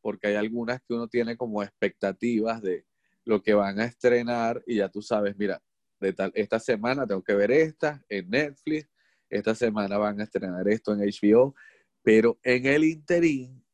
porque 0.00 0.28
hay 0.28 0.34
algunas 0.36 0.80
que 0.82 0.94
uno 0.94 1.08
tiene 1.08 1.36
como 1.36 1.62
expectativas 1.62 2.62
de 2.62 2.86
lo 3.24 3.42
que 3.42 3.54
van 3.54 3.80
a 3.80 3.84
estrenar 3.84 4.62
y 4.66 4.76
ya 4.76 4.88
tú 4.88 5.02
sabes, 5.02 5.36
mira, 5.36 5.62
esta 6.00 6.58
semana 6.58 7.06
tengo 7.06 7.22
que 7.22 7.34
ver 7.34 7.50
esta 7.50 8.04
en 8.08 8.30
Netflix, 8.30 8.88
esta 9.28 9.54
semana 9.54 9.98
van 9.98 10.20
a 10.20 10.24
estrenar 10.24 10.68
esto 10.68 10.92
en 10.92 11.00
HBO, 11.00 11.54
pero 12.02 12.38
en 12.42 12.66
el 12.66 12.84
interín 12.84 13.64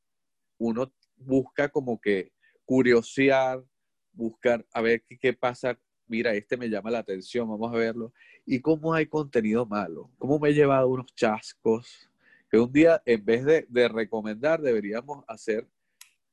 uno 0.58 0.92
busca 1.16 1.68
como 1.68 2.00
que 2.00 2.32
curiosear, 2.64 3.64
buscar 4.12 4.66
a 4.72 4.80
ver 4.80 5.02
qué, 5.20 5.32
pasa, 5.32 5.78
mira, 6.06 6.34
este 6.34 6.56
me 6.56 6.68
llama 6.68 6.90
la 6.90 6.98
atención, 6.98 7.48
vamos 7.48 7.72
a 7.72 7.76
verlo, 7.76 8.12
y 8.44 8.60
cómo 8.60 8.92
hay 8.92 9.06
contenido 9.06 9.66
malo, 9.66 10.10
cómo 10.18 10.38
me 10.38 10.50
he 10.50 10.54
llevado 10.54 10.88
unos 10.88 11.14
chascos, 11.14 12.10
que 12.50 12.58
un 12.58 12.72
día 12.72 13.02
en 13.04 13.24
vez 13.24 13.44
de, 13.44 13.88
recomendar 13.88 14.60
deberíamos 14.60 15.24
hacer 15.28 15.66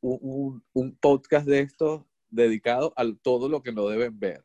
un, 0.01 0.63
un, 0.73 0.95
podcast 0.97 1.47
de 1.47 1.59
esto 1.59 2.07
dedicado 2.29 2.93
a 2.97 3.05
todo 3.21 3.47
lo 3.47 3.63
que 3.63 3.71
no 3.71 3.88
deben 3.88 4.19
ver. 4.19 4.43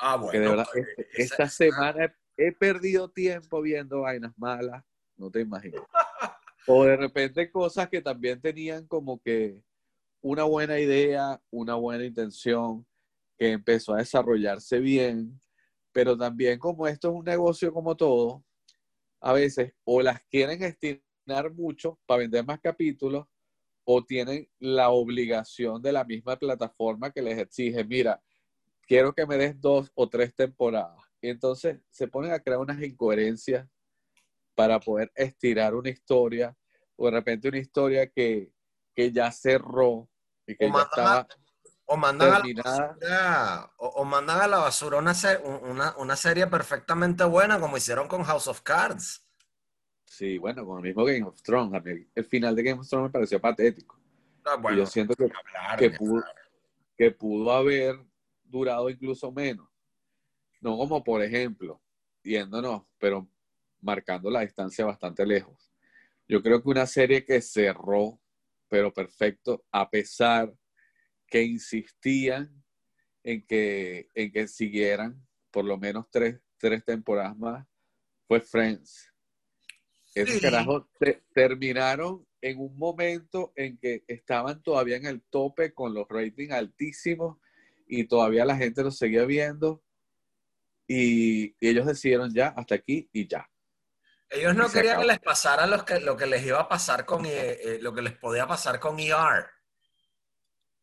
Ah, 0.00 0.16
bueno. 0.16 0.40
de 0.40 0.48
verdad, 0.48 0.66
pues, 0.72 0.86
esta 1.14 1.48
semana 1.48 2.14
he, 2.36 2.52
perdido 2.52 3.10
tiempo 3.10 3.60
viendo 3.60 4.00
vainas 4.00 4.32
malas, 4.38 4.82
no 5.16 5.30
te 5.30 5.40
imaginas. 5.40 5.82
o 6.66 6.84
de 6.84 6.96
repente 6.96 7.50
cosas 7.50 7.88
que 7.88 8.00
también 8.00 8.40
tenían 8.40 8.86
como 8.86 9.20
que 9.20 9.60
una 10.22 10.44
buena 10.44 10.78
idea, 10.78 11.40
una 11.50 11.74
buena 11.74 12.04
intención, 12.04 12.86
que 13.38 13.52
empezó 13.52 13.94
a 13.94 13.98
desarrollarse 13.98 14.78
bien, 14.78 15.40
pero 15.92 16.16
también 16.16 16.58
como 16.58 16.86
esto 16.86 17.08
es 17.08 17.14
un 17.14 17.24
negocio 17.24 17.72
como 17.72 17.96
todo, 17.96 18.44
a 19.20 19.32
veces 19.32 19.72
o 19.84 20.02
las 20.02 20.22
quieren 20.24 20.62
estirar 20.62 21.52
mucho 21.52 21.98
para 22.06 22.20
vender 22.20 22.44
más 22.44 22.60
capítulos 22.60 23.26
o 23.84 24.04
tienen 24.04 24.48
la 24.58 24.90
obligación 24.90 25.82
de 25.82 25.92
la 25.92 26.04
misma 26.04 26.36
plataforma 26.36 27.10
que 27.10 27.22
les 27.22 27.38
exige, 27.38 27.84
mira, 27.84 28.22
quiero 28.90 29.12
que 29.12 29.24
me 29.24 29.36
des 29.36 29.60
dos 29.60 29.92
o 29.94 30.08
tres 30.08 30.34
temporadas. 30.34 30.98
Y 31.20 31.28
entonces 31.28 31.78
se 31.90 32.08
ponen 32.08 32.32
a 32.32 32.40
crear 32.40 32.58
unas 32.58 32.82
incoherencias 32.82 33.68
para 34.56 34.80
poder 34.80 35.12
estirar 35.14 35.76
una 35.76 35.90
historia 35.90 36.56
o 36.96 37.04
de 37.04 37.12
repente 37.12 37.48
una 37.48 37.58
historia 37.58 38.08
que, 38.08 38.52
ya 38.96 39.30
cerró 39.30 40.08
y 40.44 40.56
que 40.56 40.68
ya 40.68 40.82
estaba 40.82 41.26
o 41.86 41.96
mandan, 41.96 42.32
a 42.32 42.38
la 42.40 42.62
basura, 42.62 43.72
o, 43.76 44.04
mandan 44.04 44.40
a 44.40 44.48
la 44.48 44.58
basura 44.58 44.98
una, 44.98 45.14
una, 45.62 45.94
una 45.96 46.16
serie 46.16 46.48
perfectamente 46.48 47.24
buena 47.24 47.60
como 47.60 47.76
hicieron 47.76 48.08
con 48.08 48.24
House 48.24 48.48
of 48.48 48.60
Cards. 48.62 49.24
Sí, 50.04 50.36
bueno, 50.36 50.66
con 50.66 50.78
el 50.78 50.84
mismo 50.84 51.04
Game 51.04 51.22
of 51.22 51.40
Thrones. 51.42 51.80
el 52.14 52.24
final 52.24 52.56
de 52.56 52.62
Game 52.64 52.80
of 52.80 52.88
Thrones 52.88 53.04
me 53.04 53.12
pareció 53.12 53.40
patético. 53.40 53.98
Ah, 54.44 54.60
yo 54.74 54.84
siento 54.84 55.14
que, 55.14 55.30
que, 55.78 55.90
pudo, 55.90 56.24
que 56.96 57.10
pudo 57.12 57.52
haber 57.52 58.09
durado 58.50 58.90
incluso 58.90 59.30
menos. 59.32 59.68
No 60.60 60.76
como, 60.76 61.02
por 61.02 61.22
ejemplo, 61.22 61.80
yéndonos, 62.22 62.82
pero 62.98 63.28
marcando 63.80 64.30
la 64.30 64.40
distancia 64.40 64.84
bastante 64.84 65.24
lejos. 65.24 65.72
Yo 66.28 66.42
creo 66.42 66.62
que 66.62 66.68
una 66.68 66.86
serie 66.86 67.24
que 67.24 67.40
cerró, 67.40 68.20
pero 68.68 68.92
perfecto, 68.92 69.64
a 69.72 69.88
pesar 69.88 70.54
que 71.26 71.42
insistían 71.42 72.62
en 73.22 73.46
que, 73.46 74.08
en 74.14 74.32
que 74.32 74.48
siguieran 74.48 75.26
por 75.50 75.64
lo 75.64 75.78
menos 75.78 76.06
tres, 76.10 76.40
tres 76.58 76.84
temporadas 76.84 77.36
más, 77.36 77.66
fue 78.26 78.40
Friends. 78.40 79.12
Esos 80.14 80.40
carajos 80.40 80.86
terminaron 81.32 82.26
en 82.40 82.58
un 82.58 82.76
momento 82.76 83.52
en 83.54 83.78
que 83.78 84.04
estaban 84.06 84.62
todavía 84.62 84.96
en 84.96 85.06
el 85.06 85.22
tope 85.22 85.72
con 85.72 85.94
los 85.94 86.08
ratings 86.08 86.52
altísimos 86.52 87.38
y 87.90 88.04
todavía 88.04 88.44
la 88.44 88.56
gente 88.56 88.82
los 88.82 88.96
seguía 88.96 89.24
viendo 89.24 89.82
y, 90.86 91.54
ellos 91.60 91.86
decidieron 91.86 92.32
ya 92.32 92.48
hasta 92.48 92.76
aquí 92.76 93.08
y 93.12 93.26
ya. 93.26 93.48
Ellos 94.28 94.54
no 94.54 94.68
querían 94.68 95.00
que 95.00 95.06
les 95.06 95.18
pasara 95.18 95.66
lo 95.66 95.84
que, 95.84 96.00
lo 96.00 96.16
que 96.16 96.26
les 96.26 96.46
iba 96.46 96.60
a 96.60 96.68
pasar 96.68 97.04
con 97.04 97.26
eh, 97.26 97.30
eh, 97.32 97.78
lo 97.82 97.92
que 97.92 98.02
les 98.02 98.12
podía 98.12 98.46
pasar 98.46 98.78
con 98.78 98.98
ER. 98.98 99.46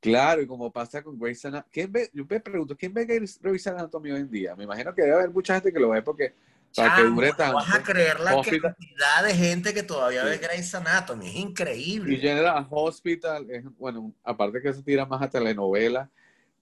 Claro, 0.01 0.41
y 0.41 0.47
como 0.47 0.71
pasa 0.71 1.01
con 1.01 1.17
Grey's 1.17 1.43
Anatomy, 1.45 2.09
yo 2.13 2.25
me 2.29 2.39
pregunto, 2.39 2.75
¿quién 2.77 2.93
ve 2.93 3.05
Grey's 3.05 3.67
Anatomy 3.67 4.11
hoy 4.11 4.21
en 4.21 4.29
día? 4.29 4.55
Me 4.55 4.65
imagino 4.65 4.93
que 4.93 5.01
debe 5.01 5.15
haber 5.15 5.29
mucha 5.29 5.55
gente 5.55 5.73
que 5.73 5.79
lo 5.79 5.89
ve 5.89 6.01
porque 6.01 6.35
para 6.75 6.95
que 6.95 7.03
dure 7.03 7.33
tanto. 7.33 7.55
Vas 7.55 7.73
a 7.73 7.83
creer 7.83 8.19
la 8.19 8.33
cantidad 8.41 9.23
de 9.23 9.33
gente 9.33 9.73
que 9.73 9.83
todavía 9.83 10.23
ve 10.23 10.37
Grey's 10.37 10.73
Anatomy, 10.75 11.27
es 11.27 11.35
increíble. 11.35 12.13
Y 12.13 12.17
General 12.17 12.67
Hospital, 12.69 13.49
es, 13.49 13.63
bueno, 13.77 14.13
aparte 14.23 14.61
que 14.61 14.73
se 14.73 14.83
tira 14.83 15.05
más 15.05 15.21
a 15.21 15.29
telenovela, 15.29 16.09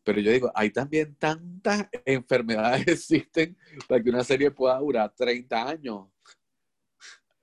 pero 0.06 0.22
yo 0.22 0.32
digo, 0.32 0.52
hay 0.54 0.70
también 0.70 1.16
tantas 1.16 1.88
enfermedades 2.06 2.88
existen 2.88 3.58
para 3.88 4.02
que 4.02 4.10
una 4.12 4.24
serie 4.24 4.52
pueda 4.52 4.78
durar 4.78 5.12
30 5.14 5.70
años. 5.70 6.08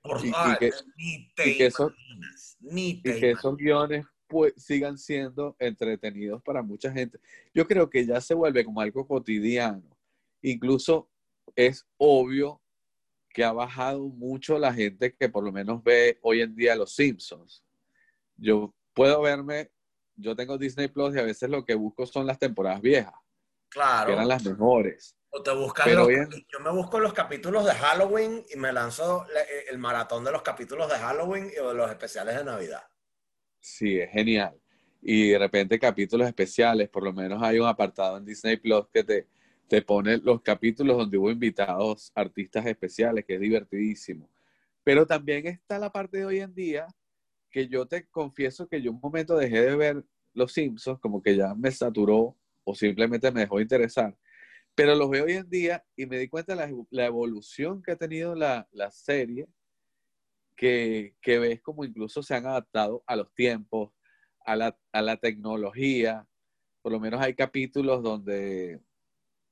Por 0.01 0.25
y, 0.25 0.29
y, 0.29 0.57
que, 0.59 0.71
ni 0.97 1.33
te 1.35 1.51
y 1.51 1.59
que, 1.59 1.67
esos, 1.67 1.93
y 2.61 3.03
que 3.03 3.31
esos 3.33 3.57
guiones 3.57 4.07
pues, 4.29 4.55
sigan 4.57 4.97
siendo 4.97 5.57
entretenidos 5.59 6.41
para 6.43 6.63
mucha 6.63 6.93
gente. 6.93 7.19
Yo 7.53 7.67
creo 7.67 7.91
que 7.91 8.07
ya 8.07 8.21
se 8.21 8.35
vuelve 8.35 8.65
como 8.65 8.81
algo 8.81 9.07
cotidiano. 9.07 9.83
Incluso 10.41 11.11
es 11.57 11.85
obvio 11.97 12.61
que 13.29 13.45
ha 13.45 13.53
bajado 13.53 14.09
mucho 14.09 14.59
la 14.59 14.73
gente 14.73 15.15
que 15.15 15.29
por 15.29 15.43
lo 15.43 15.51
menos 15.51 15.83
ve 15.83 16.19
hoy 16.23 16.43
en 16.43 16.55
día 16.55 16.77
Los 16.77 16.95
Simpsons. 16.95 17.65
Yo 18.37 18.73
puedo 18.95 19.21
verme, 19.23 19.71
yo 20.23 20.37
tengo 20.37 20.57
Disney 20.57 20.89
Plus 20.89 21.15
y 21.15 21.19
a 21.19 21.25
veces 21.25 21.51
lo 21.51 21.65
que 21.65 21.75
busco 21.75 22.07
son 22.07 22.27
las 22.27 22.39
temporadas 22.39 22.81
viejas. 22.81 23.15
Claro. 23.69 24.07
Que 24.07 24.13
eran 24.13 24.29
las 24.29 24.45
mejores. 24.45 25.17
O 25.31 25.43
te 25.43 25.55
buscas 25.55 25.87
Yo 25.87 26.61
me 26.61 26.71
busco 26.71 27.01
los 27.01 27.13
capítulos 27.13 27.65
de 27.65 27.73
Halloween 27.73 28.45
y 28.53 28.59
me 28.59 28.73
lanzo 28.73 29.27
el 29.71 29.79
maratón 29.79 30.25
de 30.25 30.33
los 30.33 30.43
capítulos 30.43 30.89
de 30.89 30.97
Halloween 30.97 31.47
y 31.47 31.67
de 31.67 31.75
los 31.75 31.91
especiales 31.91 32.37
de 32.37 32.45
Navidad. 32.45 32.83
Sí, 33.59 33.99
es 33.99 34.11
genial. 34.11 34.61
Y 35.01 35.31
de 35.31 35.39
repente 35.39 35.79
capítulos 35.79 36.29
especiales, 36.29 36.89
por 36.89 37.03
lo 37.03 37.13
menos 37.13 37.43
hay 37.43 37.59
un 37.59 37.67
apartado 37.67 38.19
en 38.19 38.25
Disney 38.25 38.59
Plus 38.59 38.87
que 38.93 39.03
te, 39.03 39.27
te 39.69 39.81
pone 39.81 40.19
los 40.19 40.43
capítulos 40.43 40.99
donde 40.99 41.17
hubo 41.17 41.31
invitados 41.31 42.13
artistas 42.15 42.67
especiales, 42.67 43.25
que 43.25 43.35
es 43.35 43.41
divertidísimo. 43.41 44.29
Pero 44.85 45.07
también 45.07 45.47
está 45.47 45.79
la 45.79 45.91
parte 45.91 46.19
de 46.19 46.27
hoy 46.27 46.41
en 46.41 46.55
día 46.55 46.87
que 47.51 47.69
yo 47.69 47.87
te 47.87 48.07
confieso 48.09 48.69
que 48.69 48.83
yo 48.83 48.91
un 48.91 49.01
momento 49.01 49.37
dejé 49.37 49.63
de 49.63 49.77
ver 49.77 50.05
Los 50.35 50.53
Simpsons, 50.53 51.01
como 51.01 51.23
que 51.23 51.37
ya 51.37 51.55
me 51.55 51.71
saturó 51.71 52.37
o 52.65 52.75
simplemente 52.75 53.31
me 53.31 53.41
dejó 53.41 53.61
interesar. 53.61 54.17
Pero 54.75 54.95
los 54.95 55.11
veo 55.11 55.25
hoy 55.25 55.33
en 55.33 55.49
día 55.49 55.85
y 55.97 56.07
me 56.07 56.19
di 56.19 56.29
cuenta 56.29 56.55
de 56.57 56.85
la, 56.91 57.07
evolución 57.07 57.83
que 57.83 57.93
ha 57.93 57.97
tenido 57.97 58.35
la, 58.35 58.67
serie, 58.91 59.47
que, 60.57 61.15
que, 61.21 61.39
ves 61.39 61.61
como 61.61 61.85
incluso 61.85 62.23
se 62.23 62.35
han 62.35 62.47
adaptado 62.47 63.03
a 63.07 63.17
los 63.17 63.35
tiempos, 63.35 63.91
a 64.45 64.57
la, 64.57 64.79
a 64.93 65.03
la 65.03 65.17
tecnología. 65.17 66.27
Por 66.81 66.93
lo 66.93 67.01
menos 67.01 67.21
hay 67.21 67.35
capítulos 67.35 68.03
donde 68.03 68.81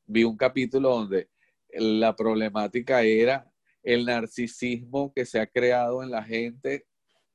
vi 0.07 0.25
un 0.25 0.37
capítulo 0.37 0.91
donde 0.91 1.29
la 1.73 2.17
problemática 2.17 3.03
era 3.03 3.51
el 3.83 4.05
narcisismo 4.05 5.13
que 5.13 5.25
se 5.25 5.41
ha 5.41 5.47
creado 5.47 6.03
en 6.03 6.11
la 6.11 6.23
gente 6.23 6.87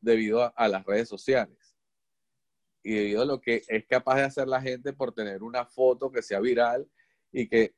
debido 0.01 0.53
a, 0.55 0.67
las 0.67 0.85
redes 0.85 1.07
sociales 1.07 1.64
y 2.85 2.93
debido 2.93 3.23
a 3.23 3.25
lo 3.25 3.41
que 3.41 3.63
es 3.67 3.85
capaz 3.87 4.17
de 4.17 4.23
hacer 4.25 4.47
la 4.47 4.61
gente 4.61 4.93
por 4.93 5.11
tener 5.11 5.41
una 5.41 5.65
foto 5.65 6.11
que 6.11 6.21
sea 6.21 6.39
viral 6.39 6.87
y 7.31 7.47
que 7.47 7.73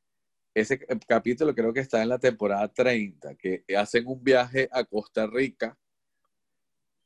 ese 0.54 0.78
capítulo 1.08 1.56
creo 1.56 1.72
que 1.72 1.80
está 1.80 2.04
en 2.04 2.10
la 2.10 2.20
temporada 2.20 2.68
30, 2.68 3.36
que 3.36 3.64
hacen 3.78 4.06
un 4.06 4.22
viaje 4.22 4.68
a 4.70 4.84
Costa 4.84 5.26
Rica, 5.26 5.78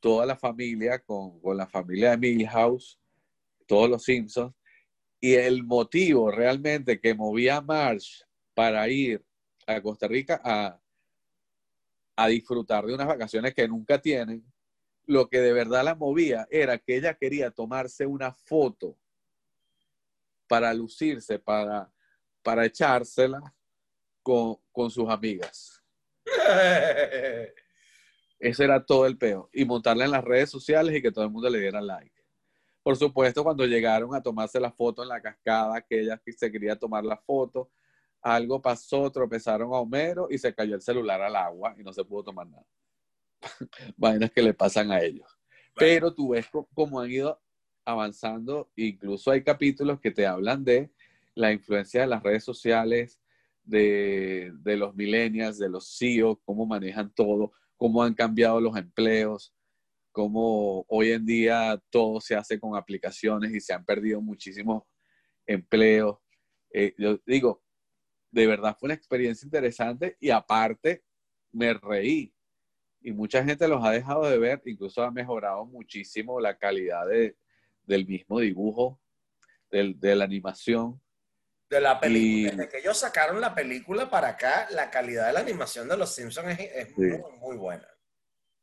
toda 0.00 0.26
la 0.26 0.34
familia 0.34 0.98
con, 0.98 1.38
con 1.40 1.56
la 1.56 1.68
familia 1.68 2.10
de 2.10 2.16
Milhouse, 2.16 2.98
todos 3.68 3.88
los 3.88 4.02
Simpsons, 4.02 4.52
Y 5.20 5.34
el 5.34 5.62
motivo 5.62 6.32
realmente 6.32 7.00
que 7.00 7.14
movía 7.14 7.58
a 7.58 7.60
Marsh 7.60 8.22
para 8.52 8.88
ir 8.88 9.24
a 9.64 9.80
Costa 9.80 10.08
Rica 10.08 10.40
a, 10.42 10.80
a 12.16 12.26
disfrutar 12.26 12.84
de 12.84 12.94
unas 12.94 13.06
vacaciones 13.06 13.54
que 13.54 13.68
nunca 13.68 14.00
tienen, 14.00 14.44
lo 15.06 15.28
que 15.28 15.40
de 15.40 15.52
verdad 15.52 15.84
la 15.84 15.94
movía 15.94 16.46
era 16.50 16.78
que 16.78 16.96
ella 16.96 17.14
quería 17.14 17.50
tomarse 17.50 18.06
una 18.06 18.32
foto 18.32 18.96
para 20.48 20.72
lucirse, 20.74 21.38
para, 21.38 21.90
para 22.42 22.66
echársela 22.66 23.54
con, 24.22 24.58
con 24.70 24.90
sus 24.90 25.08
amigas. 25.08 25.82
Ese 28.38 28.64
era 28.64 28.84
todo 28.84 29.06
el 29.06 29.16
peo. 29.16 29.48
Y 29.52 29.64
montarla 29.64 30.04
en 30.04 30.10
las 30.10 30.24
redes 30.24 30.50
sociales 30.50 30.94
y 30.96 31.00
que 31.00 31.12
todo 31.12 31.24
el 31.24 31.30
mundo 31.30 31.48
le 31.48 31.60
diera 31.60 31.80
like. 31.80 32.22
Por 32.82 32.96
supuesto, 32.96 33.44
cuando 33.44 33.64
llegaron 33.64 34.14
a 34.14 34.22
tomarse 34.22 34.58
la 34.58 34.72
foto 34.72 35.02
en 35.02 35.08
la 35.08 35.22
cascada, 35.22 35.80
que 35.80 36.00
ella 36.00 36.20
se 36.36 36.50
quería 36.50 36.74
tomar 36.76 37.04
la 37.04 37.16
foto, 37.16 37.70
algo 38.20 38.60
pasó, 38.60 39.10
tropezaron 39.10 39.72
a 39.72 39.78
Homero 39.78 40.26
y 40.30 40.38
se 40.38 40.54
cayó 40.54 40.74
el 40.74 40.82
celular 40.82 41.22
al 41.22 41.36
agua 41.36 41.74
y 41.78 41.82
no 41.82 41.92
se 41.92 42.04
pudo 42.04 42.24
tomar 42.24 42.48
nada. 42.48 42.66
Vainas 43.96 44.30
que 44.30 44.42
le 44.42 44.54
pasan 44.54 44.90
a 44.90 45.00
ellos. 45.00 45.38
Pero 45.74 46.14
tú 46.14 46.30
ves 46.30 46.48
cómo 46.74 47.00
han 47.00 47.10
ido 47.10 47.40
avanzando, 47.84 48.70
incluso 48.76 49.30
hay 49.30 49.42
capítulos 49.42 50.00
que 50.00 50.10
te 50.10 50.26
hablan 50.26 50.64
de 50.64 50.92
la 51.34 51.52
influencia 51.52 52.02
de 52.02 52.06
las 52.06 52.22
redes 52.22 52.44
sociales, 52.44 53.20
de, 53.64 54.52
de 54.60 54.76
los 54.76 54.94
millennials, 54.94 55.58
de 55.58 55.68
los 55.68 55.96
CEO, 55.98 56.40
cómo 56.44 56.66
manejan 56.66 57.12
todo, 57.14 57.52
cómo 57.76 58.02
han 58.02 58.14
cambiado 58.14 58.60
los 58.60 58.76
empleos, 58.76 59.54
cómo 60.12 60.84
hoy 60.88 61.10
en 61.12 61.24
día 61.24 61.82
todo 61.90 62.20
se 62.20 62.36
hace 62.36 62.60
con 62.60 62.76
aplicaciones 62.76 63.52
y 63.54 63.60
se 63.60 63.72
han 63.72 63.84
perdido 63.84 64.20
muchísimos 64.20 64.84
empleos. 65.46 66.18
Eh, 66.70 66.94
yo 66.98 67.18
digo, 67.26 67.62
de 68.30 68.46
verdad 68.46 68.76
fue 68.78 68.88
una 68.88 68.94
experiencia 68.94 69.46
interesante 69.46 70.16
y 70.20 70.30
aparte 70.30 71.02
me 71.52 71.74
reí. 71.74 72.34
Y 73.02 73.12
mucha 73.12 73.42
gente 73.44 73.66
los 73.66 73.84
ha 73.84 73.90
dejado 73.90 74.28
de 74.28 74.38
ver, 74.38 74.62
incluso 74.64 75.02
ha 75.02 75.10
mejorado 75.10 75.64
muchísimo 75.66 76.40
la 76.40 76.56
calidad 76.56 77.06
de, 77.06 77.36
del 77.84 78.06
mismo 78.06 78.38
dibujo, 78.38 79.00
del, 79.70 79.98
de 79.98 80.14
la 80.14 80.24
animación. 80.24 81.00
De 81.68 81.80
la 81.80 81.98
película. 81.98 82.56
Desde 82.56 82.68
que 82.68 82.78
ellos 82.78 82.98
sacaron 82.98 83.40
la 83.40 83.54
película 83.54 84.08
para 84.08 84.28
acá, 84.28 84.68
la 84.70 84.90
calidad 84.90 85.26
de 85.26 85.32
la 85.32 85.40
animación 85.40 85.88
de 85.88 85.96
Los 85.96 86.14
Simpsons 86.14 86.58
es, 86.58 86.96
muy, 86.96 87.56
buena. 87.56 87.88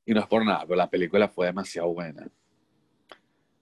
Y 0.05 0.13
no 0.13 0.21
es 0.21 0.27
por 0.27 0.45
nada, 0.45 0.61
pero 0.61 0.75
la 0.75 0.89
película 0.89 1.27
fue 1.27 1.47
demasiado 1.47 1.93
buena. 1.93 2.27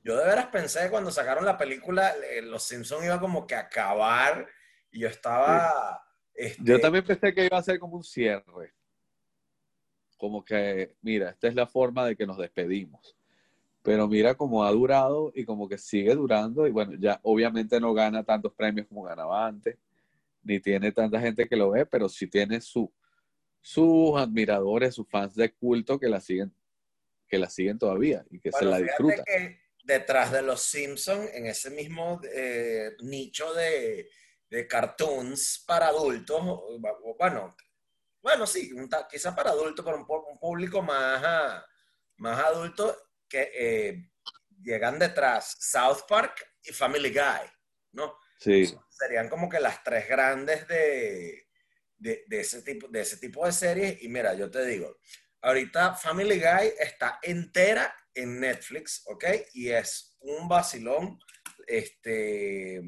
Yo 0.04 0.16
de 0.16 0.26
veras 0.26 0.48
pensé 0.48 0.90
cuando 0.90 1.12
sacaron 1.12 1.44
la 1.44 1.58
película, 1.58 2.14
eh, 2.32 2.42
Los 2.42 2.64
Simpsons 2.64 3.04
iba 3.04 3.20
como 3.20 3.48
que 3.48 3.56
a 3.56 3.62
acabar 3.62 4.48
y 4.92 5.00
yo 5.00 5.08
estaba... 5.08 6.04
Este 6.34 6.62
yo 6.64 6.80
también 6.80 7.04
pensé 7.04 7.34
que 7.34 7.46
iba 7.46 7.58
a 7.58 7.64
ser 7.64 7.80
como 7.80 7.98
un 7.98 8.04
cierre. 8.04 8.77
Como 10.18 10.44
que, 10.44 10.96
mira, 11.02 11.30
esta 11.30 11.48
es 11.48 11.56
la 11.56 11.68
forma 11.68 12.06
de 12.06 12.16
que 12.16 12.26
nos 12.26 12.38
despedimos. 12.38 13.16
Pero 13.84 14.08
mira 14.08 14.36
cómo 14.36 14.66
ha 14.66 14.72
durado 14.72 15.32
y 15.34 15.46
como 15.46 15.70
que 15.70 15.78
sigue 15.78 16.14
durando. 16.16 16.68
Y 16.68 16.72
bueno, 16.72 16.94
ya 17.00 17.20
obviamente 17.24 17.80
no 17.80 17.94
gana 17.94 18.24
tantos 18.24 18.54
premios 18.54 18.88
como 18.88 19.04
ganaba 19.04 19.48
antes, 19.48 19.78
ni 20.44 20.60
tiene 20.60 20.92
tanta 20.92 21.20
gente 21.20 21.48
que 21.48 21.56
lo 21.56 21.72
ve, 21.72 21.86
pero 21.86 22.10
sí 22.10 22.28
tiene 22.28 22.60
su, 22.60 22.92
sus 23.62 24.18
admiradores, 24.18 24.96
sus 24.96 25.08
fans 25.08 25.36
de 25.36 25.54
culto 25.54 26.00
que 26.00 26.08
la 26.08 26.20
siguen, 26.20 26.54
que 27.28 27.38
la 27.38 27.50
siguen 27.50 27.78
todavía 27.78 28.26
y 28.30 28.40
que 28.40 28.52
se 28.52 28.66
la 28.66 28.80
disfrutan. 28.80 29.24
Que 29.26 29.60
detrás 29.84 30.32
de 30.32 30.42
los 30.42 30.62
Simpsons, 30.62 31.30
en 31.34 31.46
ese 31.46 31.70
mismo 31.70 32.20
eh, 32.34 32.92
nicho 33.04 33.54
de, 33.54 34.10
de 34.50 34.68
cartoons 34.68 35.64
para 35.66 35.88
adultos, 35.88 36.42
bueno, 37.18 37.56
bueno, 38.28 38.46
sí, 38.46 38.76
quizás 39.10 39.34
para 39.34 39.52
adultos, 39.52 39.86
pero 39.86 39.98
un, 39.98 40.06
un 40.06 40.38
público 40.38 40.82
más, 40.82 41.64
más 42.18 42.40
adulto, 42.44 42.94
que 43.30 43.52
eh, 43.54 44.12
llegan 44.62 45.00
detrás 45.00 45.56
South 45.62 46.02
Park 46.10 46.46
y 46.62 46.74
Family 46.74 47.10
Guy, 47.10 47.50
¿no? 47.94 48.18
Sí. 48.38 48.78
Serían 48.90 49.30
como 49.30 49.48
que 49.48 49.62
las 49.62 49.82
tres 49.82 50.10
grandes 50.10 50.68
de, 50.68 51.48
de, 51.98 52.26
ese 52.32 52.64
tipo, 52.64 52.90
de 52.90 53.00
ese 53.00 53.16
tipo 53.16 53.46
de 53.46 53.54
series. 53.54 54.04
Y 54.04 54.10
mira, 54.10 54.34
yo 54.34 54.52
te 54.52 54.66
digo, 54.66 54.98
ahorita 55.42 55.96
Family 55.96 56.38
Guy 56.38 56.74
está 56.80 57.20
entera 57.24 57.96
en 58.14 58.42
Netflix, 58.42 59.04
¿ok? 59.06 59.24
Y 59.54 59.70
es 59.70 60.18
un 60.20 60.50
vacilón. 60.50 61.18
Este 61.66 62.82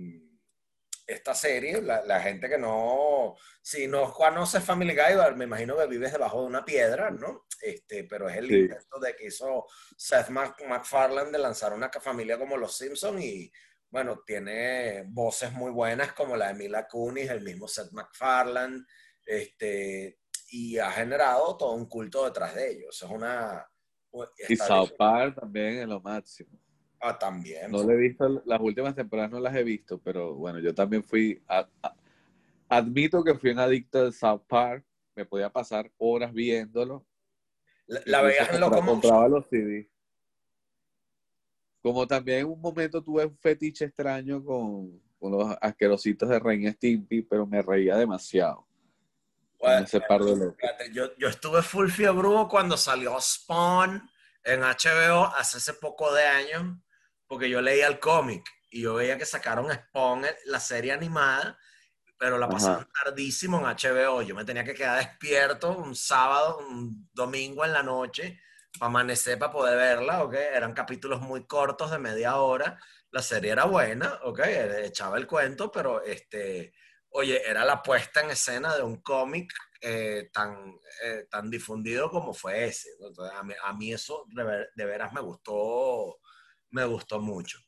esta 1.10 1.34
serie, 1.34 1.82
la, 1.82 2.22
gente 2.22 2.48
que 2.48 2.58
no, 2.58 3.36
si 3.62 3.88
no 3.88 4.13
conoce 4.13 4.62
Family 4.62 4.93
Guy, 4.93 5.36
me 5.36 5.45
imagino 5.45 5.76
que 5.76 5.88
vives 5.88 6.12
debajo 6.12 6.41
de 6.41 6.48
una 6.48 6.63
piedra, 6.63 7.10
¿no? 7.10 7.48
Este, 7.62 8.04
pero 8.04 8.30
es 8.30 8.38
el 8.38 8.52
intento 8.52 9.00
de 9.00 9.15
que 9.15 9.26
hizo 9.26 9.65
Seth 9.98 10.30
MacFarlane 10.30 11.32
de 11.32 11.39
lanzar 11.39 11.74
una 11.74 11.89
familia 11.89 12.38
como 12.38 12.58
Los 12.58 12.78
Simpsons 12.78 13.24
y, 13.24 13.52
bueno, 13.89 14.22
tiene 14.24 15.04
voces 15.08 15.52
muy 15.52 15.72
buenas 15.72 16.13
como 16.13 16.38
la 16.38 16.50
de 16.50 16.54
Mila 16.54 16.88
Kunis, 16.88 17.32
el 17.32 17.41
mismo 17.41 17.67
Seth 17.67 17.91
MacFarlane, 17.91 18.86
este, 19.26 20.19
y 20.52 20.78
ha 20.78 20.91
generado 20.91 21.58
todo 21.58 21.74
un 21.74 21.89
culto 21.89 22.26
detrás 22.26 22.54
de 22.54 22.69
ellos. 22.69 23.02
Es 23.02 23.10
una... 23.10 23.67
Y 24.48 24.56
South 24.56 24.91
Park 24.95 25.39
también 25.39 25.80
en 25.80 25.89
lo 25.89 26.02
máximo. 26.02 26.60
Ah, 27.01 27.17
también. 27.17 27.71
No 27.71 27.83
le 27.83 27.93
he 27.93 27.97
visto, 27.97 28.41
las 28.45 28.59
últimas 28.59 28.93
temporadas 28.93 29.31
no 29.31 29.39
las 29.39 29.55
he 29.55 29.63
visto, 29.63 29.99
pero 29.99 30.35
bueno, 30.35 30.59
yo 30.59 30.73
también 30.73 31.03
fui, 31.03 31.41
admito 32.67 33.23
que 33.23 33.35
fui 33.35 33.51
un 33.51 33.59
adicto 33.59 34.05
de 34.05 34.12
South 34.12 34.43
Park, 34.47 34.83
me 35.15 35.25
podía 35.25 35.49
pasar 35.49 35.89
horas 35.97 36.33
viéndolo. 36.33 37.05
La, 37.88 38.01
la 38.05 38.21
veías 38.21 38.53
en 38.53 38.59
los 38.59 39.47
CD. 39.47 39.89
Como 41.81 42.05
también 42.05 42.39
en 42.39 42.47
un 42.47 42.59
momento 42.59 43.01
tuve 43.01 43.25
un 43.25 43.38
fetiche 43.38 43.85
extraño 43.85 44.43
con, 44.43 45.01
los 45.21 45.55
asquerositos 45.62 46.27
de 46.27 46.39
Reina 46.39 46.71
Stimpy, 46.71 47.21
pero 47.21 47.45
me 47.45 47.62
reía 47.62 47.95
demasiado. 47.95 48.67
ese 49.81 50.01
par 50.01 50.21
de 50.21 50.53
yo, 50.91 51.15
yo 51.17 51.29
estuve 51.29 51.62
full 51.62 51.89
fiebre 51.89 52.27
cuando 52.49 52.75
salió 52.75 53.19
Spawn 53.19 54.01
en 54.43 54.62
HBO 54.62 55.25
hace 55.35 55.57
ese 55.57 55.73
poco 55.73 56.13
de 56.13 56.23
años 56.23 56.77
porque 57.30 57.48
yo 57.48 57.62
leía 57.62 57.88
el 57.88 58.00
cómic 58.00 58.44
y 58.72 58.82
yo 58.82 58.96
veía 58.96 59.18
que 59.18 59.26
sacaron 59.26 59.72
Spawn, 59.72 60.26
la 60.46 60.60
serie 60.60 60.92
animada, 60.92 61.58
pero 62.18 62.39
la 62.39 62.50
pasaron 62.50 62.89
tardísimo 62.92 63.60
en 63.60 63.65
HBO. 63.65 64.24
Yo 64.24 64.36
me 64.36 64.44
tenía 64.44 64.63
que 64.63 64.74
quedar 64.74 64.98
despierto 64.98 65.78
un 65.78 65.96
sábado, 65.96 66.58
un 66.58 67.08
domingo 67.13 67.63
en 67.63 67.72
la 67.72 67.84
noche, 67.84 68.42
para 68.78 68.88
amanecer, 68.88 69.38
para 69.38 69.52
poder 69.52 69.78
verla, 69.78 70.24
¿ok? 70.24 70.34
Eran 70.34 70.74
capítulos 70.74 71.22
muy 71.22 71.46
cortos 71.46 71.92
de 71.92 72.00
media 72.00 72.38
hora. 72.38 72.80
La 73.12 73.22
serie 73.22 73.52
era 73.52 73.65
buena, 73.65 74.20
¿ok? 74.24 74.39
Echaba 74.84 75.18
el 75.18 75.28
cuento, 75.28 75.72
pero 75.72 76.04
este, 76.04 76.74
oye, 77.12 77.48
era 77.48 77.63
la 77.63 77.82
puesta 77.84 78.22
en 78.22 78.32
escena 78.32 78.76
de 78.76 78.82
un 78.82 79.02
cómic 79.02 79.54
eh, 79.82 80.30
tan, 80.34 80.80
eh, 81.04 81.28
tan 81.30 81.50
difundido 81.50 82.10
como 82.10 82.34
fue 82.34 82.65
ese. 82.65 82.89
a, 83.63 83.74
mí, 83.74 83.94
eso 83.94 84.26
de 84.76 84.86
veras 84.86 85.13
me 85.13 85.22
gustó 85.22 86.20
me 86.71 86.86
gustó 86.86 87.19
mucho. 87.19 87.60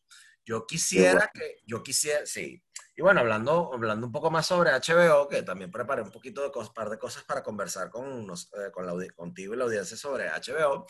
Yo 0.46 0.66
quisiera 0.66 1.30
que, 1.34 1.58
yo 1.66 1.84
quisiera, 1.84 2.26
sí. 2.26 2.64
Y 2.96 3.02
bueno, 3.02 3.22
hablando, 3.22 3.72
hablando 3.74 4.06
un 4.08 4.12
poco 4.12 4.32
más 4.32 4.46
sobre 4.48 4.72
HBO, 4.72 5.28
que 5.28 5.44
también 5.44 5.72
preparé 5.72 6.02
un 6.02 6.12
poquito 6.12 6.44
de 6.44 6.52
cosas, 6.52 6.74
par 6.74 6.90
de 6.90 6.98
cosas 6.98 7.24
para 7.24 7.44
conversar 7.44 7.90
con, 7.90 8.06
unos, 8.06 8.50
eh, 8.54 8.72
con 8.72 8.86
la, 8.86 8.94
contigo 9.14 9.54
y 9.54 9.58
la 9.58 9.66
audiencia 9.66 9.96
sobre 9.96 10.30
HBO. 10.30 10.86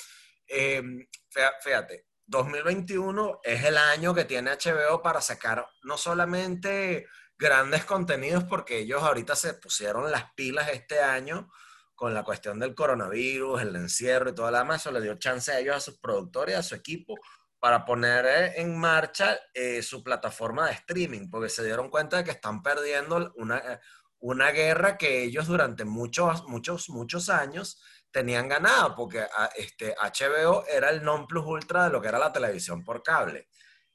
Em, 0.47 1.07
fíjate, 1.63 2.07
2021 2.25 3.39
es 3.43 3.63
el 3.63 3.77
año 3.77 4.15
que 4.15 4.25
tiene 4.25 4.51
HBO 4.51 5.01
para 5.01 5.21
sacar 5.21 5.65
no 5.83 5.97
solamente 5.97 7.07
grandes 7.37 7.85
contenidos, 7.85 8.43
porque 8.45 8.79
ellos 8.79 9.03
ahorita 9.03 9.35
se 9.35 9.53
pusieron 9.55 10.11
las 10.11 10.33
pilas 10.33 10.69
este 10.69 10.99
año 10.99 11.49
con 11.95 12.13
la 12.13 12.23
cuestión 12.23 12.57
del 12.57 12.73
coronavirus, 12.73 13.61
el 13.61 13.75
encierro 13.75 14.31
y 14.31 14.35
todo 14.35 14.49
lo 14.49 14.57
demás, 14.57 14.81
eso 14.81 14.91
le 14.91 15.01
dio 15.01 15.15
chance 15.15 15.51
a 15.51 15.59
ellos, 15.59 15.75
a 15.75 15.79
sus 15.79 15.99
productores, 15.99 16.55
a 16.55 16.63
su 16.63 16.73
equipo, 16.73 17.15
para 17.61 17.85
poner 17.85 18.25
eh, 18.25 18.53
en 18.59 18.75
marcha 18.75 19.39
eh, 19.53 19.83
su 19.83 20.03
plataforma 20.03 20.65
de 20.65 20.73
streaming, 20.73 21.29
porque 21.29 21.47
se 21.47 21.63
dieron 21.63 21.91
cuenta 21.91 22.17
de 22.17 22.23
que 22.23 22.31
están 22.31 22.63
perdiendo 22.63 23.31
una, 23.35 23.59
eh, 23.59 23.79
una 24.17 24.49
guerra 24.49 24.97
que 24.97 25.23
ellos 25.23 25.45
durante 25.45 25.85
muchos, 25.85 26.43
muchos, 26.47 26.89
muchos 26.89 27.29
años 27.29 27.79
tenían 28.09 28.49
ganada, 28.49 28.95
porque 28.95 29.21
ah, 29.21 29.51
este, 29.55 29.95
HBO 29.95 30.65
era 30.65 30.89
el 30.89 31.03
non 31.03 31.27
plus 31.27 31.45
ultra 31.45 31.83
de 31.83 31.91
lo 31.91 32.01
que 32.01 32.07
era 32.07 32.17
la 32.17 32.33
televisión 32.33 32.83
por 32.83 33.03
cable. 33.03 33.47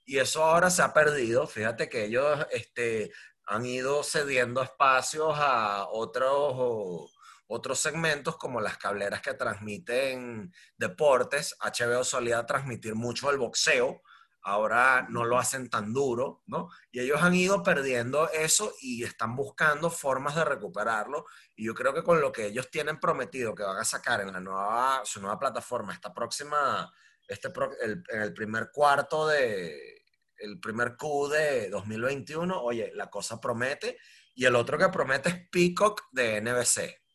Y 0.05 0.19
eso 0.19 0.45
ahora 0.45 0.71
se 0.71 0.83
ha 0.83 0.95
perdido. 0.95 1.49
Fíjate 1.49 1.89
que 1.89 2.05
ellos 2.05 2.47
este, 2.53 3.11
han 3.47 3.67
ido 3.67 4.05
cediendo 4.05 4.63
espacios 4.63 5.35
a 5.37 5.89
otros 5.91 7.16
otros 7.49 7.79
segmentos 7.79 8.37
como 8.37 8.61
las 8.61 8.79
cableras 8.79 9.23
que 9.23 9.35
transmiten 9.35 10.53
deportes. 10.77 11.57
HBO 11.61 12.05
solía 12.05 12.45
transmitir 12.47 12.95
mucho 12.95 13.31
el 13.31 13.39
boxeo. 13.39 14.03
ahora 14.43 15.07
no 15.11 15.25
lo 15.25 15.39
hacen 15.39 15.69
tan 15.69 15.93
duro, 15.93 16.45
¿no? 16.47 16.69
Y 16.93 17.01
ellos 17.01 17.21
han 17.21 17.35
ido 17.35 17.65
perdiendo 17.65 18.31
eso 18.31 18.73
y 18.81 19.03
están 19.03 19.35
buscando 19.35 19.91
formas 19.91 20.37
de 20.37 20.45
recuperarlo. 20.45 21.27
Y 21.57 21.67
yo 21.67 21.75
creo 21.75 21.93
que 21.93 22.05
con 22.05 22.21
lo 22.21 22.31
que 22.31 22.47
ellos 22.47 22.71
tienen 22.71 23.01
prometido 23.01 23.57
que 23.57 23.65
van 23.65 23.79
a 23.79 23.85
sacar 23.85 24.21
en 24.21 24.33
la 24.33 24.39
nueva, 24.39 25.01
su 25.05 25.21
nueva 25.21 25.39
plataforma, 25.39 25.93
esta 25.93 26.15
próxima, 26.15 26.93
este 27.27 27.51
en 27.83 28.23
el 28.23 28.33
primer 28.35 28.71
cuarto 28.73 29.27
de, 29.27 30.05
el 30.39 30.61
primer 30.61 30.97
Q 30.97 31.29
de 31.29 31.69
2021, 31.71 32.63
oye, 32.63 32.93
la 32.95 33.11
cosa 33.11 33.41
promete. 33.41 33.99
Y 34.35 34.45
el 34.45 34.55
otro 34.55 34.79
que 34.79 34.89
promete 34.91 35.29
es 35.31 35.49
Peacock 35.51 36.03
de 36.13 36.41
NBC. 36.41 37.06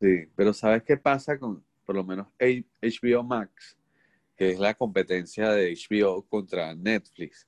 Sí, 0.00 0.26
pero 0.36 0.52
¿sabes 0.52 0.82
qué 0.82 0.96
pasa 0.96 1.38
con, 1.38 1.64
por 1.84 1.96
lo 1.96 2.04
menos, 2.04 2.28
HBO 2.38 3.22
Max? 3.22 3.76
que 4.36 4.50
es 4.50 4.58
la 4.58 4.74
competencia 4.74 5.50
de 5.50 5.72
HBO 5.72 6.26
contra 6.26 6.74
Netflix, 6.74 7.46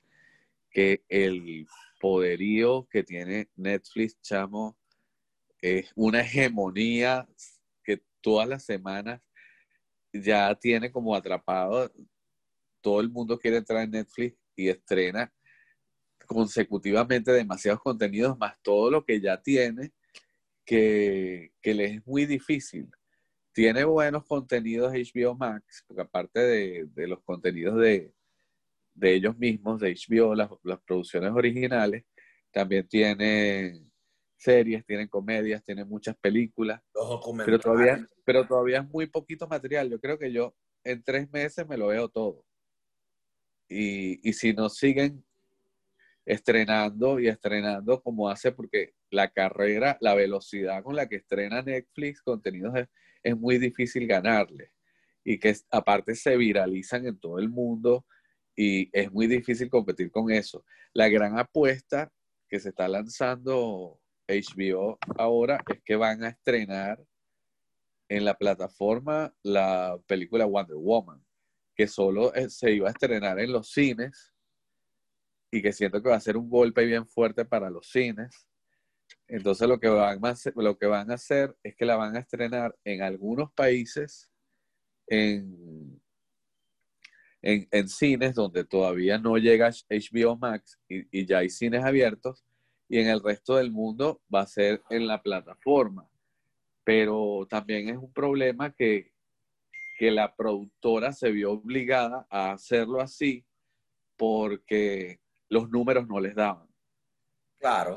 que 0.70 1.04
el 1.08 1.66
poderío 2.00 2.86
que 2.88 3.02
tiene 3.02 3.48
Netflix, 3.56 4.20
chamo, 4.20 4.76
es 5.60 5.90
una 5.96 6.20
hegemonía 6.20 7.28
que 7.82 8.02
todas 8.20 8.48
las 8.48 8.64
semanas 8.64 9.20
ya 10.12 10.54
tiene 10.54 10.92
como 10.92 11.14
atrapado. 11.14 11.90
Todo 12.80 13.00
el 13.00 13.10
mundo 13.10 13.38
quiere 13.38 13.56
entrar 13.58 13.82
en 13.82 13.90
Netflix 13.90 14.36
y 14.54 14.68
estrena 14.68 15.32
consecutivamente 16.26 17.32
demasiados 17.32 17.80
contenidos, 17.80 18.36
más 18.38 18.56
todo 18.62 18.90
lo 18.90 19.04
que 19.04 19.20
ya 19.20 19.40
tiene, 19.40 19.92
que, 20.66 21.52
que 21.62 21.74
les 21.74 21.92
es 21.92 22.06
muy 22.06 22.26
difícil 22.26 22.90
tiene 23.56 23.84
buenos 23.84 24.26
contenidos 24.26 24.92
HBO 24.92 25.34
Max, 25.34 25.82
porque 25.86 26.02
aparte 26.02 26.40
de, 26.40 27.06
los 27.06 27.22
contenidos 27.22 27.80
de, 27.80 28.12
ellos 29.00 29.38
mismos, 29.38 29.80
de 29.80 29.94
HBO, 29.94 30.34
las, 30.34 30.50
producciones 30.86 31.32
originales, 31.32 32.04
también 32.50 32.86
tiene 32.86 33.82
series, 34.36 34.84
tienen 34.84 35.08
comedias, 35.08 35.64
tienen 35.64 35.88
muchas 35.88 36.18
películas. 36.18 36.82
Pero 37.46 37.58
todavía, 37.58 38.06
pero 38.26 38.46
todavía 38.46 38.80
es 38.80 38.88
muy 38.90 39.06
poquito 39.06 39.48
material. 39.48 39.88
Yo 39.88 39.98
creo 40.00 40.18
que 40.18 40.30
yo 40.30 40.54
en 40.84 41.02
tres 41.02 41.32
meses 41.32 41.66
me 41.66 41.78
lo 41.78 41.86
veo 41.86 42.10
todo. 42.10 42.44
Y, 43.70 44.20
y 44.28 44.34
si 44.34 44.52
no 44.52 44.68
siguen 44.68 45.24
estrenando 46.26 47.20
y 47.20 47.28
estrenando 47.28 48.02
como 48.02 48.28
hace, 48.28 48.50
porque 48.50 48.94
la 49.10 49.30
carrera, 49.30 49.96
la 50.00 50.14
velocidad 50.14 50.82
con 50.82 50.96
la 50.96 51.08
que 51.08 51.16
estrena 51.16 51.62
Netflix 51.62 52.20
contenidos 52.20 52.74
es 53.22 53.36
muy 53.38 53.58
difícil 53.58 54.06
ganarle 54.08 54.72
y 55.24 55.38
que 55.38 55.54
aparte 55.70 56.16
se 56.16 56.36
viralizan 56.36 57.06
en 57.06 57.18
todo 57.18 57.38
el 57.38 57.48
mundo 57.48 58.04
y 58.56 58.90
es 58.92 59.12
muy 59.12 59.28
difícil 59.28 59.70
competir 59.70 60.10
con 60.10 60.30
eso. 60.30 60.64
La 60.92 61.08
gran 61.08 61.38
apuesta 61.38 62.12
que 62.48 62.58
se 62.58 62.70
está 62.70 62.88
lanzando 62.88 64.00
HBO 64.28 64.98
ahora 65.16 65.62
es 65.72 65.80
que 65.84 65.94
van 65.94 66.24
a 66.24 66.28
estrenar 66.28 66.98
en 68.08 68.24
la 68.24 68.34
plataforma 68.34 69.32
la 69.42 69.98
película 70.06 70.44
Wonder 70.44 70.76
Woman, 70.76 71.24
que 71.74 71.86
solo 71.86 72.34
eh, 72.34 72.48
se 72.48 72.72
iba 72.72 72.88
a 72.88 72.92
estrenar 72.92 73.38
en 73.38 73.52
los 73.52 73.70
cines 73.70 74.32
y 75.50 75.62
que 75.62 75.72
siento 75.72 76.02
que 76.02 76.08
va 76.08 76.16
a 76.16 76.20
ser 76.20 76.36
un 76.36 76.50
golpe 76.50 76.84
bien 76.84 77.06
fuerte 77.06 77.44
para 77.44 77.70
los 77.70 77.88
cines 77.88 78.48
entonces 79.28 79.68
lo 79.68 79.80
que, 79.80 79.88
van 79.88 80.24
a 80.24 80.30
hacer, 80.30 80.52
lo 80.56 80.78
que 80.78 80.86
van 80.86 81.10
a 81.10 81.14
hacer 81.14 81.56
es 81.62 81.74
que 81.74 81.84
la 81.84 81.96
van 81.96 82.16
a 82.16 82.20
estrenar 82.20 82.76
en 82.84 83.02
algunos 83.02 83.52
países, 83.52 84.30
en, 85.08 86.00
en, 87.42 87.88
cines 87.88 88.34
donde 88.34 88.64
todavía 88.64 89.18
no 89.18 89.36
llega 89.36 89.70
HBO 89.70 90.36
Max 90.36 90.78
y, 90.88 91.20
y, 91.20 91.26
ya 91.26 91.38
hay 91.38 91.50
cines 91.50 91.84
abiertos, 91.84 92.44
y 92.88 93.00
en 93.00 93.08
el 93.08 93.20
resto 93.20 93.56
del 93.56 93.72
mundo 93.72 94.22
va 94.32 94.42
a 94.42 94.46
ser 94.46 94.82
en 94.90 95.06
la 95.06 95.20
plataforma. 95.22 96.08
Pero 96.84 97.46
también 97.50 97.88
es 97.88 97.96
un 97.96 98.12
problema 98.12 98.72
que, 98.72 99.12
que 99.98 100.12
la 100.12 100.36
productora 100.36 101.12
se 101.12 101.32
vio 101.32 101.52
obligada 101.52 102.26
a 102.30 102.52
hacerlo 102.52 103.00
así 103.00 103.44
porque 104.16 105.20
los 105.48 105.68
números 105.70 106.06
no 106.06 106.20
les 106.20 106.34
daban. 106.34 106.66
Claro 107.58 107.96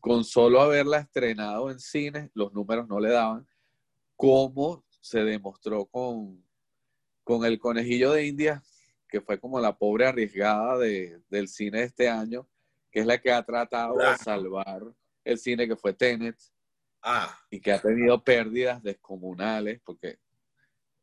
con 0.00 0.24
solo 0.24 0.60
haberla 0.60 0.98
estrenado 0.98 1.70
en 1.70 1.78
cines, 1.78 2.30
los 2.34 2.52
números 2.52 2.88
no 2.88 2.98
le 2.98 3.10
daban, 3.10 3.46
como 4.16 4.84
se 5.00 5.20
demostró 5.20 5.86
con, 5.86 6.44
con 7.22 7.44
El 7.44 7.58
Conejillo 7.58 8.12
de 8.12 8.26
India, 8.26 8.62
que 9.08 9.20
fue 9.20 9.38
como 9.38 9.60
la 9.60 9.76
pobre 9.76 10.06
arriesgada 10.06 10.78
de, 10.78 11.20
del 11.28 11.48
cine 11.48 11.80
de 11.80 11.84
este 11.84 12.08
año, 12.08 12.48
que 12.90 13.00
es 13.00 13.06
la 13.06 13.18
que 13.18 13.30
ha 13.30 13.42
tratado 13.42 13.96
de 13.96 14.16
salvar 14.16 14.82
el 15.24 15.38
cine 15.38 15.68
que 15.68 15.76
fue 15.76 15.92
Tenet, 15.92 16.36
ah. 17.02 17.38
y 17.50 17.60
que 17.60 17.72
ha 17.72 17.80
tenido 17.80 18.22
pérdidas 18.24 18.82
descomunales, 18.82 19.80
porque 19.84 20.18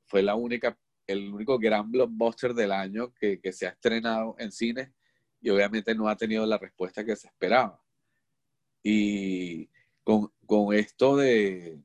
fue 0.06 0.23
la 0.23 0.36
única, 0.36 0.77
el 1.06 1.32
único 1.32 1.60
gran 1.60 1.91
blockbuster 1.91 2.53
del 2.53 2.71
año 2.71 3.13
que, 3.13 3.39
que 3.39 3.51
se 3.51 3.67
ha 3.67 3.69
estrenado 3.69 4.36
en 4.39 4.51
cine, 4.51 4.93
y 5.41 5.50
obviamente 5.50 5.95
no 5.95 6.08
ha 6.08 6.15
tenido 6.15 6.45
la 6.45 6.58
respuesta 6.58 7.06
que 7.06 7.15
se 7.15 7.28
esperaba. 7.28 7.82
Y 8.84 9.69
con, 10.04 10.73
esto 10.73 11.17
de, 11.17 11.82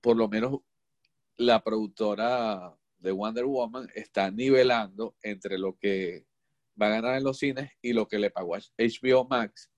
por 0.00 0.16
lo 0.16 0.28
menos 0.28 0.60
la 1.36 1.62
productora 1.62 2.76
de 2.98 3.12
Wonder 3.12 3.46
Woman 3.46 3.88
está 3.94 4.30
nivelando 4.30 5.16
entre 5.22 5.58
lo 5.58 5.78
que 5.78 6.26
va 6.80 6.86
a 6.86 6.90
ganar 6.90 7.16
en 7.16 7.24
los 7.24 7.38
cines 7.38 7.70
y 7.80 7.92
lo 7.92 8.06
que 8.06 8.18
le 8.18 8.30
pagó 8.30 8.54
a 8.54 8.60
HBO 8.78 9.26
Max, 9.28 9.70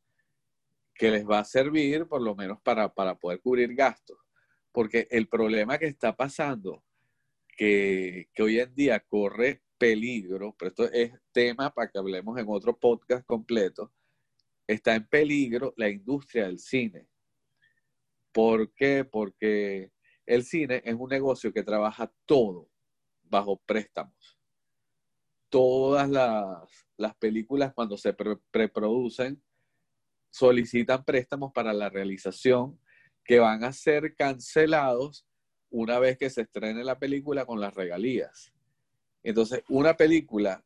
que 0.94 1.10
les 1.10 1.28
va 1.28 1.38
a 1.38 1.44
servir 1.44 2.06
por 2.06 2.20
lo 2.20 2.34
menos 2.34 2.60
para, 2.60 2.92
para 2.92 3.14
poder 3.16 3.40
cubrir 3.40 3.74
gastos. 3.74 4.18
Porque 4.72 5.06
el 5.10 5.28
problema 5.28 5.78
que 5.78 5.86
está 5.86 6.16
pasando, 6.16 6.84
que, 7.56 8.28
que 8.34 8.42
hoy 8.42 8.58
en 8.58 8.74
día 8.74 9.00
corre 9.00 9.62
peligro, 9.82 10.54
pero 10.56 10.68
esto 10.68 10.84
es 10.92 11.12
tema 11.32 11.68
para 11.74 11.90
que 11.90 11.98
hablemos 11.98 12.38
en 12.38 12.46
otro 12.48 12.78
podcast 12.78 13.26
completo, 13.26 13.92
está 14.64 14.94
en 14.94 15.08
peligro 15.08 15.74
la 15.76 15.88
industria 15.88 16.46
del 16.46 16.60
cine. 16.60 17.08
¿Por 18.30 18.72
qué? 18.74 19.04
Porque 19.04 19.90
el 20.24 20.44
cine 20.44 20.82
es 20.84 20.94
un 20.94 21.08
negocio 21.08 21.52
que 21.52 21.64
trabaja 21.64 22.12
todo 22.26 22.70
bajo 23.24 23.56
préstamos. 23.66 24.38
Todas 25.48 26.08
las, 26.08 27.16
películas 27.18 27.74
cuando 27.74 27.96
se 27.96 28.14
preproducen 28.52 29.42
solicitan 30.30 31.04
préstamos 31.04 31.50
para 31.52 31.72
la 31.72 31.90
realización 31.90 32.78
que 33.24 33.40
van 33.40 33.64
a 33.64 33.72
ser 33.72 34.14
cancelados 34.14 35.26
una 35.70 35.98
vez 35.98 36.18
que 36.18 36.30
se 36.30 36.42
estrene 36.42 36.84
la 36.84 37.00
película 37.00 37.44
con 37.44 37.60
las 37.60 37.74
regalías. 37.74 38.52
Entonces, 39.22 39.62
una 39.68 39.96
película 39.96 40.64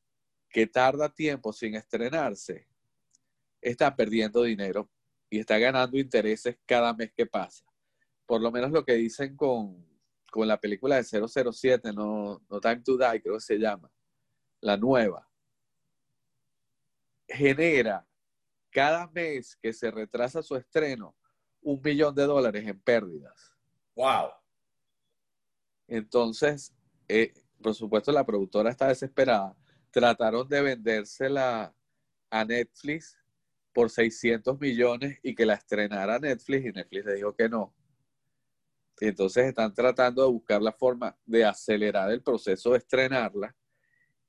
que 0.49 0.67
tarda 0.67 1.13
tiempo 1.13 1.53
sin 1.53 1.75
estrenarse 1.75 2.67
está 3.61 3.95
perdiendo 3.95 4.43
dinero 4.43 4.89
y 5.29 5.41
está 5.41 5.59
ganando 5.59 5.99
intereses 5.99 6.57
cada 6.65 6.95
mes 6.95 7.13
que 7.13 7.27
pasa. 7.27 7.65
Por 8.25 8.41
lo 8.41 8.51
menos 8.51 8.71
lo 8.71 8.85
que 8.85 8.95
dicen 8.95 9.37
con, 9.37 9.85
la 10.35 10.61
película 10.61 10.97
de 10.97 11.05
007, 11.05 11.93
no, 11.93 12.43
no 12.49 12.61
Time 12.61 12.81
to 12.81 12.97
Die, 12.97 13.23
creo 13.23 13.35
que 13.35 13.41
se 13.41 13.59
llama, 13.59 13.91
la 14.61 14.77
nueva. 14.77 15.29
Genera 17.29 18.07
cada 18.71 19.07
mes 19.09 19.57
que 19.57 19.73
se 19.73 19.91
retrasa 19.91 20.43
su 20.43 20.55
estreno 20.57 21.17
un 21.63 21.81
millón 21.83 22.15
de 22.15 22.25
dólares 22.25 22.67
en 22.67 22.79
pérdidas. 22.79 23.53
¡Wow! 23.97 24.31
Entonces, 25.89 26.73
eh, 27.09 27.33
por 27.63 27.75
supuesto, 27.75 28.13
la 28.13 28.25
productora 28.25 28.71
está 28.71 28.89
desesperada. 28.89 29.57
Trataron 29.91 30.49
de 30.49 30.63
vendérsela 30.63 31.75
a 32.31 32.45
Netflix 32.45 33.19
por 33.73 33.91
600 33.91 34.59
millones 34.61 35.19
y 35.23 35.35
que 35.35 35.47
la 35.47 35.55
estrenara 35.55 36.19
Netflix 36.19 36.67
y 36.67 36.73
Netflix 36.73 37.05
le 37.05 37.15
dijo 37.15 37.35
que 37.35 37.49
no. 37.49 37.75
Y 39.01 39.09
entonces 39.09 39.47
están 39.47 39.75
tratando 39.75 40.23
de 40.23 40.33
buscar 40.33 40.63
la 40.63 40.73
forma 40.73 41.17
de 41.27 41.45
acelerar 41.45 42.11
el 42.11 42.23
proceso 42.23 42.73
de 42.73 42.79
estrenarla 42.79 43.55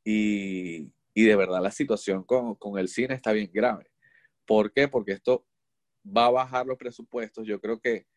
y, 0.04 0.92
de 1.16 1.36
verdad 1.36 1.62
la 1.62 1.72
situación 1.72 2.24
con, 2.24 2.56
con, 2.56 2.78
el 2.78 2.90
cine 2.90 3.16
está 3.16 3.32
bien 3.32 3.50
grave. 3.54 3.90
¿Por 4.46 4.72
qué? 4.72 4.88
Porque 4.88 5.14
esto 5.14 5.46
va 6.06 6.26
a 6.26 6.32
bajar 6.32 6.66
los 6.66 6.78
presupuestos. 6.78 7.46
Yo 7.48 7.60
creo 7.60 7.80
que 7.80 8.08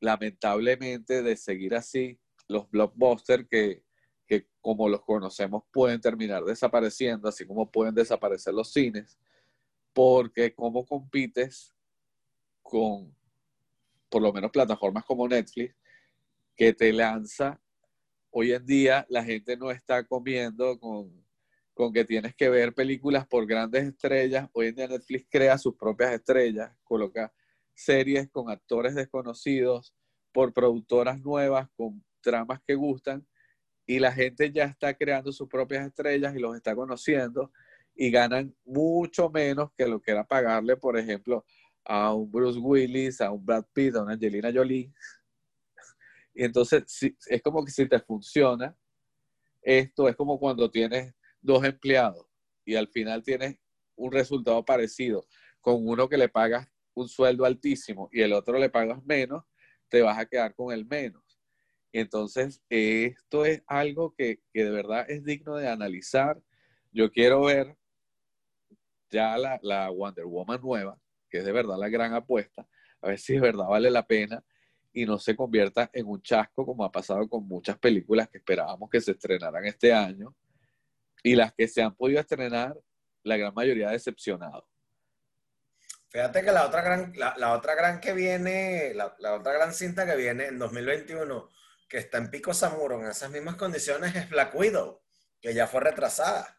lamentablemente 0.00 1.22
de 1.22 1.36
seguir 1.36 1.74
así, 1.74 2.18
los 2.48 2.68
blockbusters 2.70 3.46
que, 3.48 3.82
que 4.26 4.46
como 4.60 4.88
los 4.88 5.02
conocemos 5.02 5.64
pueden 5.72 6.00
terminar 6.00 6.44
desapareciendo, 6.44 7.28
así 7.28 7.46
como 7.46 7.70
pueden 7.70 7.94
desaparecer 7.94 8.54
los 8.54 8.72
cines 8.72 9.18
porque 9.94 10.52
cómo 10.54 10.84
compites 10.84 11.72
con, 12.62 13.16
por 14.10 14.20
lo 14.20 14.32
menos, 14.32 14.50
plataformas 14.50 15.04
como 15.04 15.26
Netflix, 15.26 15.74
que 16.56 16.74
te 16.74 16.92
lanza, 16.92 17.60
hoy 18.30 18.52
en 18.52 18.66
día 18.66 19.06
la 19.08 19.24
gente 19.24 19.56
no 19.56 19.70
está 19.70 20.04
comiendo 20.04 20.78
con, 20.78 21.24
con 21.72 21.92
que 21.92 22.04
tienes 22.04 22.34
que 22.34 22.48
ver 22.48 22.74
películas 22.74 23.26
por 23.26 23.46
grandes 23.46 23.84
estrellas. 23.84 24.48
Hoy 24.52 24.68
en 24.68 24.74
día 24.74 24.88
Netflix 24.88 25.26
crea 25.30 25.56
sus 25.56 25.76
propias 25.76 26.12
estrellas, 26.12 26.72
coloca 26.82 27.32
series 27.72 28.28
con 28.28 28.50
actores 28.50 28.94
desconocidos, 28.94 29.94
por 30.32 30.52
productoras 30.52 31.20
nuevas, 31.20 31.68
con 31.76 32.04
tramas 32.20 32.60
que 32.66 32.74
gustan, 32.74 33.24
y 33.86 33.98
la 33.98 34.12
gente 34.12 34.50
ya 34.50 34.64
está 34.64 34.94
creando 34.94 35.32
sus 35.32 35.48
propias 35.48 35.86
estrellas 35.86 36.34
y 36.34 36.38
los 36.38 36.56
está 36.56 36.74
conociendo 36.74 37.52
y 37.94 38.10
ganan 38.10 38.54
mucho 38.64 39.30
menos 39.30 39.70
que 39.76 39.86
lo 39.86 40.00
que 40.00 40.10
era 40.10 40.24
pagarle, 40.26 40.76
por 40.76 40.98
ejemplo, 40.98 41.44
a 41.84 42.12
un 42.14 42.30
Bruce 42.30 42.58
Willis, 42.58 43.20
a 43.20 43.30
un 43.30 43.44
Brad 43.44 43.64
Pitt, 43.72 43.94
a 43.94 44.02
una 44.02 44.14
Angelina 44.14 44.50
Jolie. 44.52 44.92
Y 46.34 46.44
entonces 46.44 46.84
es 47.26 47.42
como 47.42 47.64
que 47.64 47.70
si 47.70 47.86
te 47.88 48.00
funciona, 48.00 48.76
esto 49.62 50.08
es 50.08 50.16
como 50.16 50.38
cuando 50.38 50.70
tienes 50.70 51.14
dos 51.40 51.64
empleados 51.64 52.26
y 52.64 52.74
al 52.74 52.88
final 52.88 53.22
tienes 53.22 53.58
un 53.96 54.10
resultado 54.10 54.64
parecido 54.64 55.26
con 55.60 55.86
uno 55.86 56.08
que 56.08 56.18
le 56.18 56.28
pagas 56.28 56.68
un 56.94 57.08
sueldo 57.08 57.44
altísimo 57.44 58.08
y 58.12 58.22
el 58.22 58.32
otro 58.32 58.58
le 58.58 58.70
pagas 58.70 59.04
menos, 59.04 59.44
te 59.88 60.02
vas 60.02 60.18
a 60.18 60.26
quedar 60.26 60.54
con 60.54 60.72
el 60.72 60.84
menos. 60.84 61.23
Entonces, 61.94 62.60
esto 62.68 63.44
es 63.44 63.62
algo 63.68 64.16
que, 64.18 64.40
que 64.52 64.64
de 64.64 64.70
verdad 64.70 65.08
es 65.08 65.24
digno 65.24 65.54
de 65.54 65.68
analizar. 65.68 66.42
Yo 66.90 67.08
quiero 67.12 67.42
ver 67.42 67.76
ya 69.10 69.38
la, 69.38 69.60
la, 69.62 69.90
Wonder 69.90 70.24
Woman 70.24 70.60
nueva, 70.60 70.98
que 71.30 71.38
es 71.38 71.44
de 71.44 71.52
verdad 71.52 71.76
la 71.78 71.88
gran 71.88 72.12
apuesta, 72.12 72.66
a 73.00 73.08
ver 73.08 73.18
si 73.20 73.34
de 73.34 73.40
verdad 73.40 73.66
vale 73.68 73.92
la 73.92 74.04
pena 74.04 74.42
y 74.92 75.06
no 75.06 75.20
se 75.20 75.36
convierta 75.36 75.88
en 75.92 76.06
un 76.06 76.20
chasco 76.20 76.66
como 76.66 76.84
ha 76.84 76.90
pasado 76.90 77.28
con 77.28 77.46
muchas 77.46 77.78
películas 77.78 78.28
que 78.28 78.38
esperábamos 78.38 78.90
que 78.90 79.00
se 79.00 79.12
estrenaran 79.12 79.64
este 79.64 79.92
año 79.92 80.34
y 81.22 81.36
las 81.36 81.54
que 81.54 81.68
se 81.68 81.80
han 81.80 81.94
podido 81.94 82.18
estrenar, 82.18 82.76
la 83.22 83.36
gran 83.36 83.54
mayoría 83.54 83.90
decepcionado. 83.90 84.66
Fíjate 86.08 86.42
que 86.42 86.52
la 86.52 86.66
otra 86.66 86.82
gran, 86.82 87.12
la, 87.16 87.52
otra 87.52 87.76
gran 87.76 88.00
que 88.00 88.12
viene, 88.12 88.94
la, 88.94 89.16
otra 89.34 89.52
gran 89.52 89.72
cinta 89.72 90.04
que 90.06 90.16
viene 90.16 90.46
en 90.46 90.58
2021, 90.58 91.50
que 91.94 92.00
está 92.00 92.18
en 92.18 92.28
Pico 92.28 92.52
Samuro 92.52 93.00
en 93.00 93.06
esas 93.06 93.30
mismas 93.30 93.54
condiciones, 93.54 94.16
es 94.16 94.28
Black 94.28 94.52
Widow, 94.52 95.00
que 95.40 95.54
ya 95.54 95.68
fue 95.68 95.80
retrasada. 95.80 96.58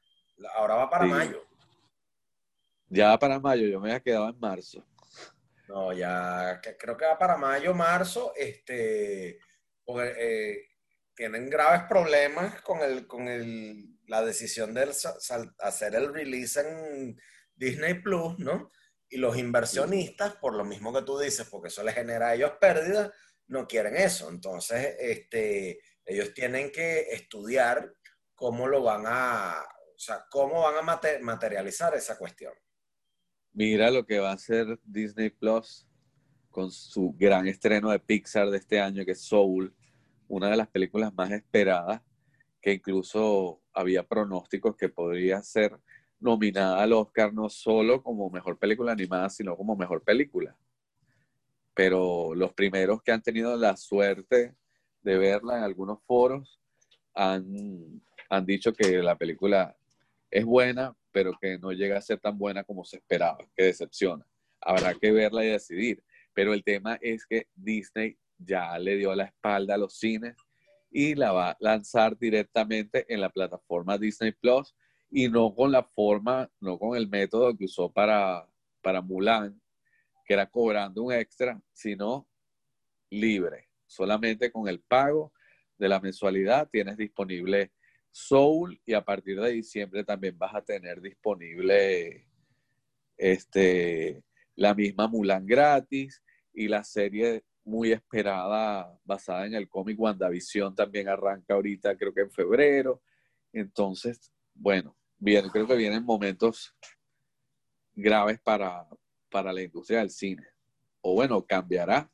Ahora 0.55 0.75
va 0.75 0.89
para 0.89 1.05
mayo. 1.05 1.45
Ya 2.87 3.09
va 3.09 3.19
para 3.19 3.37
mayo, 3.37 3.67
yo 3.67 3.81
me 3.81 3.89
había 3.89 3.99
quedado 3.99 4.29
en 4.29 4.39
marzo. 4.39 4.87
No, 5.67 5.91
ya 5.91 6.61
creo 6.79 6.95
que 6.95 7.03
va 7.03 7.19
para 7.19 7.35
mayo, 7.35 7.73
marzo, 7.73 8.31
este, 8.37 9.37
eh, 9.87 10.67
tienen 11.13 11.49
graves 11.49 11.81
problemas 11.89 12.61
con 12.61 12.79
el, 12.79 13.05
con 13.05 13.27
el, 13.27 13.99
la 14.07 14.21
decisión 14.23 14.73
de 14.73 14.89
hacer 15.59 15.95
el 15.95 16.13
release 16.13 16.61
en 16.61 17.19
Disney 17.53 17.95
Plus, 17.95 18.39
¿no? 18.39 18.71
Y 19.09 19.17
los 19.17 19.35
inversionistas, 19.35 20.37
por 20.37 20.55
lo 20.55 20.63
mismo 20.63 20.93
que 20.93 21.01
tú 21.01 21.19
dices, 21.19 21.45
porque 21.51 21.67
eso 21.67 21.83
les 21.83 21.93
genera 21.93 22.29
a 22.29 22.35
ellos 22.35 22.53
pérdidas, 22.61 23.11
no 23.47 23.67
quieren 23.67 23.95
eso. 23.95 24.29
Entonces, 24.29 24.95
este, 24.99 25.79
ellos 26.05 26.33
tienen 26.33 26.71
que 26.71 27.01
estudiar 27.11 27.93
cómo 28.33 28.67
lo 28.67 28.83
van 28.83 29.03
a, 29.05 29.63
o 29.95 29.99
sea, 29.99 30.25
cómo 30.29 30.61
van 30.61 30.75
a 30.77 30.99
materializar 31.21 31.95
esa 31.95 32.17
cuestión. 32.17 32.53
Mira 33.53 33.89
lo 33.89 34.05
que 34.05 34.19
va 34.19 34.31
a 34.31 34.35
hacer 34.35 34.79
Disney 34.83 35.29
Plus 35.29 35.87
con 36.49 36.71
su 36.71 37.13
gran 37.17 37.47
estreno 37.47 37.89
de 37.89 37.99
Pixar 37.99 38.49
de 38.49 38.57
este 38.57 38.79
año, 38.79 39.05
que 39.05 39.11
es 39.11 39.21
Soul, 39.21 39.73
una 40.27 40.49
de 40.49 40.57
las 40.57 40.67
películas 40.67 41.13
más 41.13 41.31
esperadas, 41.31 42.01
que 42.61 42.73
incluso 42.73 43.61
había 43.73 44.03
pronósticos 44.03 44.75
que 44.75 44.89
podría 44.89 45.41
ser 45.43 45.77
nominada 46.19 46.81
al 46.81 46.93
Oscar 46.93 47.33
no 47.33 47.49
solo 47.49 48.01
como 48.01 48.29
mejor 48.29 48.57
película 48.57 48.93
animada, 48.93 49.29
sino 49.29 49.55
como 49.55 49.75
mejor 49.75 50.03
película. 50.03 50.55
Pero 51.75 52.33
los 52.33 52.53
primeros 52.53 53.03
que 53.03 53.11
han 53.11 53.21
tenido 53.21 53.55
la 53.57 53.77
suerte 53.77 54.55
de 55.01 55.17
verla 55.17 55.57
en 55.57 55.63
algunos 55.63 56.01
foros 56.05 56.59
han, 57.13 58.01
han 58.29 58.45
dicho 58.45 58.73
que 58.73 59.03
la 59.03 59.17
película 59.17 59.77
es 60.31 60.45
buena, 60.45 60.95
pero 61.11 61.37
que 61.39 61.59
no 61.59 61.71
llega 61.71 61.97
a 61.97 62.01
ser 62.01 62.19
tan 62.19 62.37
buena 62.37 62.63
como 62.63 62.83
se 62.83 62.97
esperaba, 62.97 63.37
que 63.55 63.65
decepciona. 63.65 64.25
Habrá 64.61 64.93
que 64.95 65.11
verla 65.11 65.43
y 65.45 65.49
decidir. 65.49 66.03
Pero 66.33 66.53
el 66.53 66.63
tema 66.63 66.97
es 67.01 67.25
que 67.25 67.47
Disney 67.53 68.17
ya 68.37 68.77
le 68.79 68.97
dio 68.97 69.13
la 69.15 69.25
espalda 69.25 69.75
a 69.75 69.77
los 69.77 69.97
cines 69.97 70.35
y 70.91 71.15
la 71.15 71.31
va 71.31 71.51
a 71.51 71.57
lanzar 71.59 72.17
directamente 72.17 73.05
en 73.13 73.21
la 73.21 73.29
plataforma 73.29 73.97
Disney 73.97 74.31
Plus 74.31 74.75
y 75.09 75.29
no 75.29 75.53
con 75.53 75.71
la 75.71 75.83
forma, 75.83 76.49
no 76.59 76.77
con 76.77 76.97
el 76.97 77.07
método 77.07 77.55
que 77.55 77.65
usó 77.65 77.91
para, 77.91 78.47
para 78.81 79.01
Mulan, 79.01 79.61
que 80.25 80.33
era 80.33 80.49
cobrando 80.49 81.03
un 81.03 81.13
extra, 81.13 81.61
sino 81.71 82.27
libre. 83.09 83.69
Solamente 83.85 84.51
con 84.51 84.67
el 84.67 84.81
pago 84.81 85.33
de 85.77 85.89
la 85.89 85.99
mensualidad 85.99 86.69
tienes 86.69 86.97
disponible 86.97 87.71
Soul 88.11 88.81
y 88.85 88.93
a 88.93 89.03
partir 89.03 89.39
de 89.39 89.51
diciembre 89.51 90.03
también 90.03 90.37
vas 90.37 90.55
a 90.55 90.61
tener 90.61 91.01
disponible 91.01 92.27
este, 93.17 94.23
la 94.55 94.73
misma 94.73 95.07
Mulan 95.07 95.45
gratis 95.45 96.23
y 96.53 96.67
la 96.67 96.83
serie 96.83 97.43
muy 97.65 97.91
esperada 97.91 98.97
basada 99.03 99.45
en 99.45 99.55
el 99.55 99.67
cómic 99.67 99.99
WandaVision 99.99 100.75
también 100.75 101.09
arranca 101.09 101.55
ahorita 101.55 101.97
creo 101.97 102.13
que 102.13 102.21
en 102.21 102.31
febrero. 102.31 103.01
Entonces, 103.51 104.31
bueno, 104.53 104.95
bien, 105.17 105.49
creo 105.49 105.67
que 105.67 105.75
vienen 105.75 106.03
momentos 106.03 106.73
graves 107.93 108.39
para, 108.39 108.87
para 109.35 109.51
la 109.51 109.61
industria 109.61 109.99
del 109.99 110.11
cine. 110.11 110.47
O 111.01 111.13
bueno, 111.13 111.45
cambiará 111.45 112.09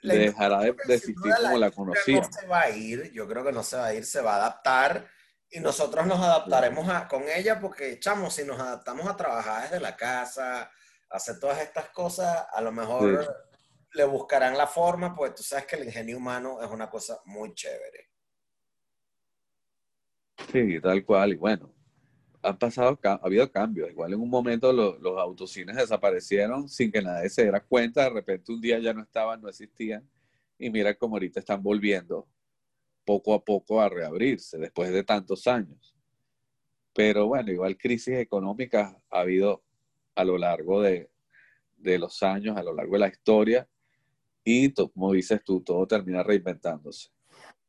dejará 0.00 0.60
de, 0.60 0.70
existir 0.88 1.34
como 1.38 1.58
la 1.58 1.70
conocía. 1.70 2.22
No 2.22 2.32
se 2.32 2.46
va 2.46 2.62
a 2.62 2.70
ir, 2.70 3.12
yo 3.12 3.28
creo 3.28 3.44
que 3.44 3.52
no 3.52 3.62
se 3.62 3.76
va 3.76 3.86
a 3.88 3.94
ir, 3.94 4.06
se 4.06 4.22
va 4.22 4.36
a 4.36 4.36
adaptar 4.36 5.06
y 5.50 5.60
nosotros 5.60 6.06
nos 6.06 6.18
adaptaremos 6.18 6.88
a, 6.88 7.06
con 7.06 7.24
ella 7.28 7.60
porque, 7.60 7.98
chamos, 8.00 8.32
si 8.32 8.44
nos 8.44 8.58
adaptamos 8.58 9.06
a 9.06 9.16
trabajar 9.18 9.64
desde 9.64 9.80
la 9.80 9.94
casa, 9.94 10.70
hacer 11.10 11.38
todas 11.38 11.60
estas 11.60 11.90
cosas, 11.90 12.46
a 12.50 12.62
lo 12.62 12.72
mejor 12.72 13.36
le 13.92 14.04
buscarán 14.04 14.56
la 14.56 14.66
forma, 14.66 15.14
pues 15.14 15.34
tú 15.34 15.42
sabes 15.42 15.66
que 15.66 15.76
el 15.76 15.84
ingenio 15.84 16.16
humano 16.16 16.62
es 16.62 16.70
una 16.70 16.88
cosa 16.88 17.20
muy 17.26 17.52
chévere. 17.52 18.08
Sí, 20.50 20.80
tal 20.80 21.04
cual, 21.04 21.32
y 21.32 21.36
bueno, 21.36 21.73
han 22.44 22.58
pasado, 22.58 22.98
ha 23.02 23.20
habido 23.22 23.50
cambios. 23.50 23.90
Igual 23.90 24.12
en 24.12 24.20
un 24.20 24.28
momento 24.28 24.72
los 24.72 25.18
autocines 25.18 25.76
desaparecieron 25.76 26.68
sin 26.68 26.92
que 26.92 27.00
nadie 27.00 27.30
se 27.30 27.42
diera 27.42 27.60
cuenta. 27.60 28.04
De 28.04 28.10
repente 28.10 28.52
un 28.52 28.60
día 28.60 28.78
ya 28.78 28.92
no 28.92 29.02
estaban, 29.02 29.40
no 29.40 29.48
existían. 29.48 30.06
Y 30.58 30.70
mira 30.70 30.94
cómo 30.94 31.16
ahorita 31.16 31.40
están 31.40 31.62
volviendo 31.62 32.28
poco 33.04 33.34
a 33.34 33.42
poco 33.42 33.80
a 33.80 33.88
reabrirse 33.88 34.58
después 34.58 34.92
de 34.92 35.02
tantos 35.02 35.46
años. 35.46 35.96
Pero 36.92 37.26
bueno, 37.26 37.50
igual 37.50 37.76
crisis 37.76 38.14
económicas 38.18 38.94
ha 39.10 39.20
habido 39.20 39.64
a 40.14 40.22
lo 40.24 40.38
largo 40.38 40.82
de, 40.82 41.10
de 41.76 41.98
los 41.98 42.22
años, 42.22 42.56
a 42.56 42.62
lo 42.62 42.74
largo 42.74 42.92
de 42.92 43.00
la 43.00 43.08
historia. 43.08 43.66
Y 44.44 44.72
como 44.72 45.12
dices 45.12 45.42
tú, 45.42 45.62
todo 45.62 45.86
termina 45.86 46.22
reinventándose. 46.22 47.08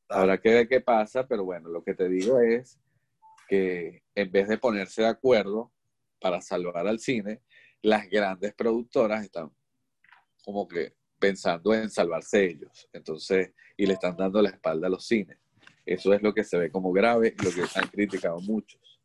Habrá 0.10 0.40
que 0.40 0.50
ver 0.50 0.68
qué 0.68 0.82
pasa, 0.82 1.26
pero 1.26 1.46
bueno, 1.46 1.70
lo 1.70 1.82
que 1.82 1.96
te 1.96 2.10
digo 2.10 2.40
es 2.40 2.78
que 3.48 4.04
en 4.16 4.32
vez 4.32 4.48
de 4.48 4.58
ponerse 4.58 5.02
de 5.02 5.10
acuerdo 5.10 5.72
para 6.20 6.42
salvar 6.42 6.88
al 6.88 7.00
cine, 7.00 7.42
las 7.82 8.10
grandes 8.10 8.54
productoras 8.54 9.24
están 9.24 9.52
como 10.44 10.68
que 10.68 10.96
pensando 11.20 11.74
en 11.74 11.90
salvarse 11.90 12.46
ellos. 12.46 12.90
Entonces, 12.94 13.52
y 13.78 13.86
le 13.86 13.94
están 13.94 14.16
dando 14.16 14.42
la 14.42 14.50
espalda 14.50 14.88
a 14.88 14.90
los 14.90 15.06
cines. 15.06 15.38
Eso 15.86 16.14
es 16.14 16.22
lo 16.22 16.34
que 16.34 16.44
se 16.44 16.58
ve 16.58 16.72
como 16.72 16.92
grave 16.92 17.36
y 17.40 17.44
lo 17.44 17.52
que 17.52 17.62
han 17.76 17.88
criticado 17.88 18.40
muchos. 18.42 19.02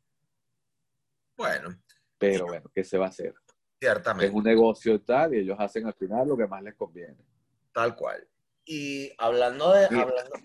Bueno. 1.36 1.78
Pero 2.18 2.46
bueno, 2.46 2.70
¿qué 2.74 2.84
se 2.84 2.98
va 2.98 3.06
a 3.06 3.08
hacer? 3.08 3.34
Ciertamente. 3.80 4.26
Es 4.26 4.32
un 4.32 4.44
negocio 4.44 5.00
tal 5.00 5.34
y 5.34 5.38
ellos 5.38 5.56
hacen 5.58 5.86
al 5.86 5.94
final 5.94 6.28
lo 6.28 6.36
que 6.36 6.46
más 6.46 6.62
les 6.62 6.74
conviene. 6.74 7.24
Tal 7.72 7.96
cual. 7.96 8.26
Y 8.64 9.10
hablando 9.18 9.72
de... 9.72 9.88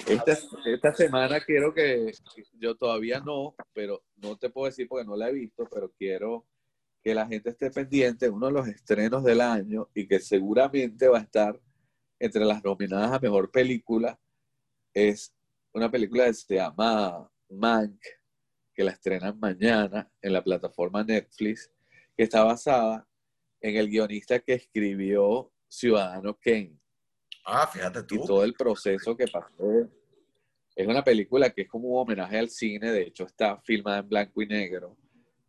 esta, 0.08 0.94
semana 0.96 1.40
quiero 1.42 1.74
que, 1.74 2.12
yo 2.54 2.76
todavía 2.76 3.20
no, 3.20 3.56
pero 3.74 4.04
no 4.16 4.38
te 4.38 4.50
puedo 4.50 4.68
decir 4.68 4.88
porque 4.88 5.06
no 5.06 5.16
la 5.16 5.30
he 5.30 5.34
visto, 5.34 5.68
pero 5.72 5.92
quiero 5.92 6.48
que 7.04 7.14
la 7.14 7.28
gente 7.28 7.52
esté 7.52 7.70
pendiente 7.70 8.26
de 8.26 8.32
uno 8.32 8.48
de 8.48 8.54
los 8.54 8.68
estrenos 8.68 9.24
del 9.24 9.42
año 9.42 9.90
y 9.94 10.08
que 10.08 10.20
seguramente 10.20 11.08
va 11.08 11.20
a 11.20 11.22
estar 11.22 11.60
entre 12.20 12.46
las 12.46 12.64
nominadas 12.64 13.12
a 13.12 13.20
Mejor 13.20 13.52
Película. 13.52 14.20
Es 14.94 15.34
una 15.74 15.92
película 15.92 16.26
que 16.26 16.34
se 16.34 16.56
llama 16.56 17.30
Mank, 17.50 18.02
que 18.74 18.84
la 18.84 18.92
estrenan 18.92 19.40
mañana 19.40 20.12
en 20.22 20.34
la 20.34 20.44
plataforma 20.44 21.04
Netflix, 21.04 21.72
que 22.18 22.24
está 22.24 22.44
basada 22.44 23.08
en 23.62 23.76
el 23.76 23.90
guionista 23.90 24.40
que 24.40 24.54
escribió 24.54 25.52
Ciudadano 25.68 26.38
Kane. 26.40 26.80
Ah, 27.46 27.68
fíjate 27.68 28.04
tú. 28.04 28.16
Y 28.16 28.26
todo 28.26 28.44
el 28.44 28.54
proceso 28.54 29.16
que 29.16 29.28
pasó 29.28 29.88
Es 30.76 30.88
una 30.88 31.04
película 31.04 31.52
que 31.52 31.62
es 31.62 31.70
como 31.70 31.90
un 31.90 32.02
homenaje 32.02 32.40
al 32.40 32.50
cine, 32.50 32.92
de 32.92 33.04
hecho 33.04 33.26
está 33.26 33.62
filmada 33.62 34.00
en 34.00 34.10
blanco 34.10 34.42
y 34.42 34.48
negro. 34.48 34.98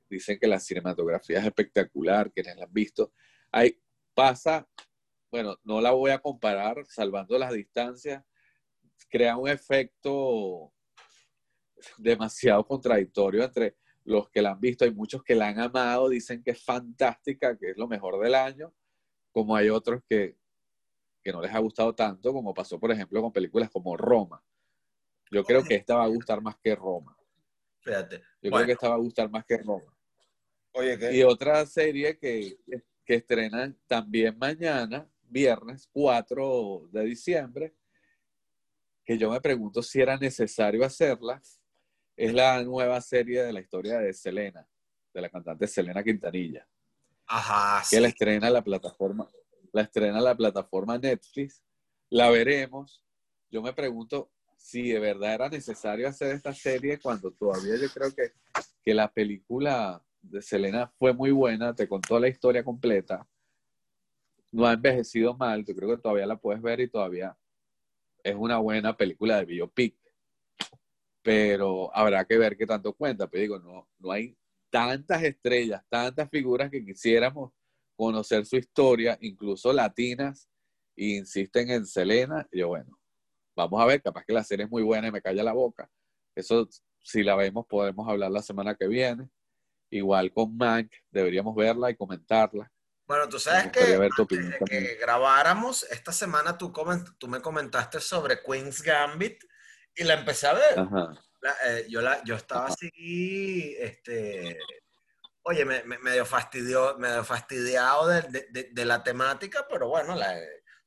Dicen 0.08 0.38
que 0.38 0.46
la 0.46 0.60
cinematografía 0.60 1.38
es 1.40 1.46
espectacular, 1.46 2.30
quienes 2.30 2.56
la 2.56 2.64
han 2.64 2.72
visto. 2.72 3.12
Hay, 3.50 3.80
pasa, 4.14 4.68
bueno, 5.30 5.56
no 5.64 5.80
la 5.80 5.90
voy 5.92 6.10
a 6.10 6.18
comparar, 6.18 6.84
salvando 6.86 7.38
las 7.38 7.52
distancias, 7.52 8.22
crea 9.08 9.36
un 9.36 9.48
efecto 9.48 10.72
demasiado 11.98 12.64
contradictorio 12.66 13.42
entre 13.42 13.76
los 14.04 14.30
que 14.30 14.42
la 14.42 14.52
han 14.52 14.60
visto. 14.60 14.84
Hay 14.84 14.94
muchos 14.94 15.24
que 15.24 15.34
la 15.34 15.48
han 15.48 15.58
amado, 15.58 16.08
dicen 16.08 16.42
que 16.42 16.52
es 16.52 16.62
fantástica, 16.62 17.56
que 17.58 17.70
es 17.70 17.76
lo 17.76 17.88
mejor 17.88 18.20
del 18.22 18.34
año, 18.34 18.72
como 19.32 19.56
hay 19.56 19.70
otros 19.70 20.02
que, 20.08 20.36
que 21.26 21.32
no 21.32 21.42
les 21.42 21.52
ha 21.52 21.58
gustado 21.58 21.92
tanto, 21.92 22.32
como 22.32 22.54
pasó, 22.54 22.78
por 22.78 22.92
ejemplo, 22.92 23.20
con 23.20 23.32
películas 23.32 23.68
como 23.68 23.96
Roma. 23.96 24.40
Yo 25.28 25.42
creo 25.42 25.64
que 25.64 25.74
esta 25.74 25.96
va 25.96 26.04
a 26.04 26.06
gustar 26.06 26.40
más 26.40 26.54
que 26.62 26.72
Roma. 26.76 27.18
Fíjate. 27.80 28.22
Yo 28.40 28.52
creo 28.52 28.64
que 28.64 28.72
esta 28.72 28.90
va 28.90 28.94
a 28.94 28.98
gustar 28.98 29.28
más 29.28 29.44
que 29.44 29.58
Roma. 29.58 29.92
Oye, 30.70 30.96
¿qué? 30.96 31.16
Y 31.16 31.24
otra 31.24 31.66
serie 31.66 32.16
que, 32.16 32.58
que 33.04 33.14
estrenan 33.16 33.76
también 33.88 34.38
mañana, 34.38 35.10
viernes 35.22 35.88
4 35.90 36.90
de 36.92 37.04
diciembre, 37.04 37.74
que 39.04 39.18
yo 39.18 39.28
me 39.28 39.40
pregunto 39.40 39.82
si 39.82 40.00
era 40.00 40.16
necesario 40.16 40.84
hacerla, 40.84 41.42
es 42.14 42.32
la 42.32 42.62
nueva 42.62 43.00
serie 43.00 43.42
de 43.42 43.52
la 43.52 43.60
historia 43.60 43.98
de 43.98 44.12
Selena, 44.12 44.64
de 45.12 45.20
la 45.20 45.28
cantante 45.28 45.66
Selena 45.66 46.04
Quintanilla. 46.04 46.68
Ajá, 47.26 47.80
que 47.80 47.96
sí. 47.96 48.00
la 48.00 48.06
estrena 48.06 48.48
la 48.48 48.62
plataforma, 48.62 49.28
la 49.72 49.82
estrena 49.82 50.20
la 50.20 50.36
plataforma 50.36 50.98
Netflix. 50.98 51.62
La 52.10 52.30
veremos. 52.30 53.04
Yo 53.50 53.62
me 53.62 53.72
pregunto 53.72 54.30
si 54.56 54.90
de 54.90 54.98
verdad 54.98 55.34
era 55.34 55.48
necesario 55.48 56.08
hacer 56.08 56.34
esta 56.34 56.52
serie 56.52 56.98
cuando 56.98 57.30
todavía 57.30 57.76
yo 57.76 57.88
creo 57.88 58.14
que, 58.14 58.32
que 58.84 58.94
la 58.94 59.12
película 59.12 60.02
de 60.20 60.42
Selena 60.42 60.92
fue 60.98 61.12
muy 61.12 61.30
buena, 61.30 61.74
te 61.74 61.88
contó 61.88 62.18
la 62.18 62.28
historia 62.28 62.64
completa, 62.64 63.26
no 64.52 64.66
ha 64.66 64.72
envejecido 64.72 65.36
mal, 65.36 65.64
yo 65.64 65.74
creo 65.74 65.90
que 65.90 66.02
todavía 66.02 66.26
la 66.26 66.36
puedes 66.36 66.62
ver 66.62 66.80
y 66.80 66.88
todavía 66.88 67.36
es 68.24 68.34
una 68.34 68.58
buena 68.58 68.96
película 68.96 69.38
de 69.38 69.44
biopic, 69.44 69.96
pero 71.22 71.94
habrá 71.94 72.24
que 72.24 72.38
ver 72.38 72.56
qué 72.56 72.66
tanto 72.66 72.92
cuenta, 72.92 73.28
pero 73.28 73.42
digo, 73.42 73.58
no, 73.58 73.88
no 73.98 74.10
hay 74.10 74.36
tantas 74.70 75.22
estrellas, 75.22 75.84
tantas 75.88 76.28
figuras 76.30 76.70
que 76.70 76.84
quisiéramos 76.84 77.52
conocer 77.96 78.44
su 78.46 78.56
historia, 78.56 79.16
incluso 79.20 79.72
latinas, 79.72 80.48
e 80.96 81.16
insisten 81.16 81.70
en 81.70 81.86
Selena, 81.86 82.46
y 82.52 82.60
yo 82.60 82.68
bueno, 82.68 82.98
vamos 83.56 83.80
a 83.82 83.86
ver, 83.86 84.02
capaz 84.02 84.24
que 84.24 84.32
la 84.32 84.44
serie 84.44 84.64
es 84.64 84.70
muy 84.70 84.82
buena 84.82 85.08
y 85.08 85.12
me 85.12 85.22
calla 85.22 85.42
la 85.42 85.52
boca, 85.52 85.90
eso 86.34 86.68
si 87.02 87.22
la 87.22 87.36
vemos 87.36 87.66
podemos 87.66 88.08
hablar 88.08 88.30
la 88.30 88.42
semana 88.42 88.74
que 88.74 88.86
viene, 88.86 89.28
igual 89.90 90.32
con 90.32 90.56
Mank, 90.56 90.92
deberíamos 91.10 91.54
verla 91.54 91.90
y 91.90 91.96
comentarla. 91.96 92.70
Bueno, 93.06 93.28
tú 93.28 93.38
sabes 93.38 93.70
que 93.70 93.96
ver 93.96 94.10
tu 94.16 94.26
que 94.26 94.96
grabáramos, 95.00 95.84
esta 95.84 96.10
semana 96.10 96.58
tú, 96.58 96.72
coment- 96.72 97.14
tú 97.18 97.28
me 97.28 97.40
comentaste 97.40 98.00
sobre 98.00 98.42
Queen's 98.42 98.82
Gambit 98.82 99.44
y 99.94 100.02
la 100.02 100.14
empecé 100.14 100.48
a 100.48 100.54
ver. 100.54 100.78
Ajá. 100.80 101.14
La- 101.40 101.56
eh, 101.68 101.86
yo, 101.88 102.00
la, 102.00 102.22
yo 102.24 102.34
estaba 102.34 102.66
así, 102.66 103.76
este, 103.78 104.58
oye, 105.46 105.64
me, 105.64 105.82
me- 105.84 105.98
medio, 105.98 106.26
fastidiado 106.26 108.08
de, 108.08 108.84
la 108.84 109.02
temática, 109.02 109.66
pero 109.70 109.88
bueno, 109.88 110.16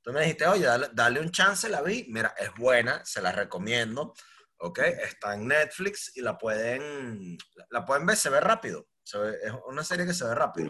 tú 0.02 0.12
me 0.12 0.22
dijiste, 0.22 0.46
oye, 0.48 0.66
dale, 0.94 1.20
un 1.22 1.32
chance, 1.32 1.70
la 1.70 1.82
vi. 1.82 2.06
Mira, 2.10 2.36
es 2.38 2.54
buena, 2.56 3.04
se 3.06 3.22
la 3.22 3.32
recomiendo, 3.32 4.14
¿ok? 4.58 4.80
Está 4.80 5.36
en 5.36 5.48
Netflix 5.48 6.12
y 6.16 6.22
la 6.22 6.38
pueden, 6.38 7.38
la, 7.70 7.86
pueden 7.86 8.06
ver, 8.06 8.18
se 8.18 8.30
ve 8.30 8.42
rápido. 8.42 8.88
Es 9.04 9.54
una 9.66 9.84
serie 9.84 10.06
que 10.06 10.14
se 10.14 10.26
ve 10.26 10.36
rápido. 10.36 10.70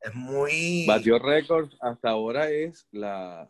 Es 0.00 0.14
muy... 0.14 0.84
Batió 0.86 1.18
récord, 1.18 1.70
hasta 1.80 2.10
ahora 2.10 2.50
es 2.50 2.88
la, 2.90 3.48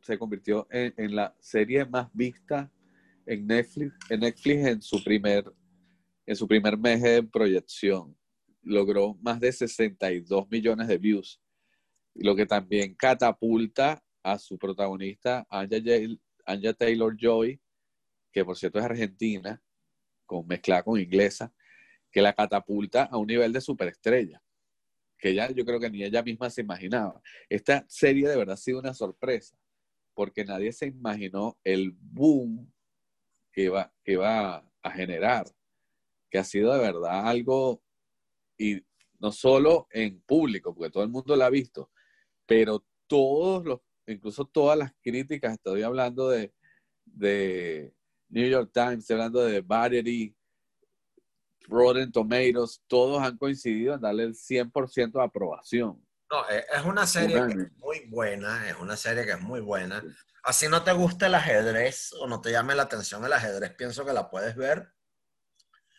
se 0.00 0.18
convirtió 0.18 0.66
en, 0.70 0.94
en 0.96 1.14
la 1.14 1.34
serie 1.38 1.84
más 1.84 2.08
vista 2.14 2.70
en 3.26 3.46
Netflix, 3.46 3.94
en 4.08 4.20
Netflix 4.20 4.66
en 4.66 4.82
su 4.82 5.04
primer, 5.04 5.44
en 6.24 6.36
su 6.36 6.48
primer 6.48 6.78
mes 6.78 7.02
de 7.02 7.22
proyección. 7.22 8.17
Logró 8.68 9.14
más 9.22 9.40
de 9.40 9.50
62 9.50 10.50
millones 10.50 10.88
de 10.88 10.98
views, 10.98 11.40
lo 12.14 12.36
que 12.36 12.46
también 12.46 12.94
catapulta 12.94 14.04
a 14.22 14.38
su 14.38 14.58
protagonista, 14.58 15.46
Anja, 15.48 16.72
Taylor 16.74 17.16
Joy, 17.16 17.60
que 18.32 18.44
por 18.44 18.56
cierto 18.56 18.78
es 18.78 18.84
argentina, 18.84 19.62
con, 20.26 20.46
mezclada 20.46 20.82
con 20.82 21.00
inglesa, 21.00 21.52
que 22.10 22.20
la 22.20 22.34
catapulta 22.34 23.04
a 23.04 23.16
un 23.16 23.26
nivel 23.26 23.52
de 23.52 23.60
superestrella 23.60 24.42
que 25.18 25.30
ella, 25.30 25.50
yo 25.50 25.64
creo 25.64 25.80
que 25.80 25.90
ni 25.90 26.04
ella 26.04 26.22
misma 26.22 26.48
se 26.48 26.60
imaginaba. 26.60 27.20
Esta 27.48 27.84
serie 27.88 28.28
de 28.28 28.36
verdad 28.36 28.54
ha 28.54 28.56
sido 28.56 28.78
una 28.78 28.94
sorpresa, 28.94 29.58
porque 30.14 30.44
nadie 30.44 30.72
se 30.72 30.86
imaginó 30.86 31.58
el 31.64 31.92
boom 31.92 32.72
que 33.52 33.64
iba, 33.64 33.92
que 34.04 34.12
iba 34.12 34.64
a 34.82 34.90
generar, 34.92 35.46
que 36.30 36.38
ha 36.38 36.44
sido 36.44 36.72
de 36.72 36.80
verdad 36.80 37.26
algo, 37.26 37.82
y 38.58 38.84
no 39.20 39.32
solo 39.32 39.86
en 39.90 40.20
público, 40.20 40.74
porque 40.74 40.90
todo 40.90 41.02
el 41.04 41.08
mundo 41.08 41.34
la 41.36 41.46
ha 41.46 41.50
visto, 41.50 41.90
pero 42.44 42.84
todos 43.06 43.64
los, 43.64 43.80
incluso 44.06 44.44
todas 44.44 44.76
las 44.76 44.92
críticas, 45.00 45.54
estoy 45.54 45.82
hablando 45.82 46.28
de, 46.28 46.52
de 47.04 47.94
New 48.28 48.48
York 48.48 48.70
Times, 48.72 48.98
estoy 48.98 49.14
hablando 49.14 49.40
de 49.44 49.60
Variety, 49.62 50.34
Rotten 51.68 52.10
Tomatoes, 52.12 52.82
todos 52.86 53.22
han 53.22 53.36
coincidido 53.36 53.94
en 53.94 54.00
darle 54.00 54.24
el 54.24 54.34
100% 54.34 55.18
de 55.18 55.24
aprobación. 55.24 56.04
No, 56.30 56.46
es 56.48 56.64
es 56.74 56.84
una 56.84 57.06
serie 57.06 57.36
que 57.46 57.62
es 57.62 57.72
muy 57.78 58.06
buena, 58.08 58.68
es 58.68 58.76
una 58.76 58.96
serie 58.96 59.24
que 59.24 59.32
es 59.32 59.40
muy 59.40 59.60
buena. 59.60 60.02
Así 60.42 60.68
no 60.68 60.82
te 60.82 60.92
gusta 60.92 61.26
el 61.26 61.34
ajedrez 61.34 62.12
o 62.20 62.26
no 62.26 62.40
te 62.40 62.52
llame 62.52 62.74
la 62.74 62.82
atención 62.84 63.24
el 63.24 63.32
ajedrez, 63.32 63.74
pienso 63.74 64.04
que 64.04 64.12
la 64.12 64.30
puedes 64.30 64.54
ver. 64.56 64.92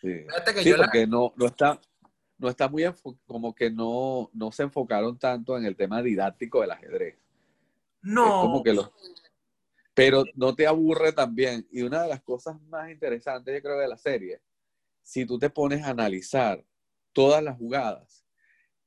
Sí, 0.02 0.24
Fíjate 0.28 0.54
que 0.54 0.64
Sí, 0.64 0.70
yo 0.70 0.78
la- 0.78 0.86
porque 0.86 1.06
no, 1.08 1.34
no 1.36 1.46
está, 1.48 1.80
no 2.40 2.50
está 2.50 2.68
muy 2.70 2.86
como 3.28 3.54
que 3.54 3.70
no, 3.70 4.32
no 4.34 4.52
se 4.52 4.64
enfocaron 4.64 5.20
tanto 5.20 5.58
en 5.58 5.66
el 5.66 5.76
tema 5.76 6.02
didáctico 6.02 6.62
del 6.62 6.72
ajedrez. 6.72 7.16
Es 7.16 7.20
No, 8.02 8.42
como 8.42 8.64
que 8.64 8.74
los, 8.74 8.90
pero 9.94 10.24
no 10.36 10.56
te 10.56 10.66
aburre 10.66 11.12
también. 11.12 11.68
Y 11.72 11.82
una 11.82 12.04
de 12.04 12.10
las 12.10 12.22
cosas 12.22 12.60
más 12.62 12.90
interesantes, 12.90 13.54
yo 13.54 13.62
creo, 13.62 13.78
de 13.78 13.88
la 13.88 13.98
serie, 13.98 14.42
si 15.02 15.26
tú 15.26 15.38
te 15.38 15.50
pones 15.50 15.84
a 15.84 15.90
analizar 15.90 16.64
todas 17.12 17.44
las 17.44 17.58
jugadas, 17.58 18.26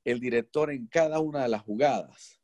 el 0.05 0.21
director 0.21 0.71
en 0.71 0.87
cada 0.87 1.21
una 1.21 1.43
de 1.43 1.49
las 1.49 1.63
jugadas 1.63 2.41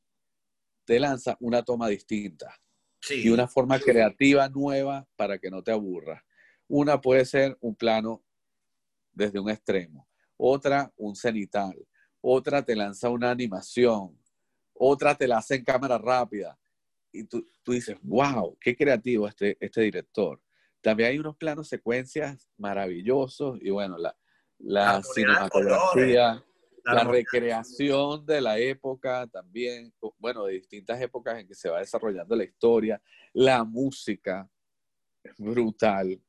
te 0.85 1.01
lanza 1.01 1.37
una 1.41 1.63
toma 1.63 1.89
distinta 1.89 2.61
sí, 3.01 3.23
y 3.25 3.29
una 3.31 3.49
forma 3.49 3.79
creativa 3.79 4.49
nueva 4.49 5.07
para 5.17 5.39
que 5.39 5.51
no 5.51 5.63
te 5.63 5.73
aburra. 5.73 6.25
Una 6.67 7.01
puede 7.01 7.25
ser 7.25 7.57
un 7.61 7.75
plano 7.75 8.23
desde 9.13 9.41
un 9.41 9.51
extremo, 9.51 10.08
otra 10.39 10.91
un 10.97 11.15
cenital, 11.15 11.77
otra 12.23 12.65
te 12.65 12.75
lanza 12.75 13.11
una 13.11 13.31
animación, 13.31 14.19
otra 14.73 15.15
te 15.15 15.29
la 15.29 15.39
hace 15.39 15.57
en 15.57 15.65
cámara 15.65 15.99
rápida. 15.99 16.59
Y 17.13 17.25
tú, 17.25 17.47
tú 17.63 17.73
dices, 17.73 17.99
wow, 18.03 18.57
qué 18.61 18.77
creativo 18.77 19.29
este, 19.29 19.57
este 19.61 19.83
director. 19.83 20.41
También 20.81 21.11
hay 21.11 21.19
unos 21.19 21.37
planos 21.37 21.69
secuencias 21.69 22.49
maravillosos 22.57 23.59
y 23.61 23.71
bueno, 23.71 23.99
la, 23.99 24.17
la 24.59 24.95
La 24.95 25.03
cinematografía, 25.03 26.45
la 26.85 26.95
la 26.95 27.05
recreación 27.05 28.25
de 28.25 28.41
la 28.41 28.59
época 28.59 29.27
también, 29.27 29.93
bueno, 30.19 30.45
de 30.45 30.55
distintas 30.55 31.01
épocas 31.01 31.39
en 31.39 31.47
que 31.47 31.55
se 31.55 31.69
va 31.69 31.81
desarrollando 31.81 32.35
la 32.35 32.45
historia, 32.45 33.01
la 33.35 33.65
música, 33.65 34.49
es 35.23 35.35
brutal, 35.37 36.21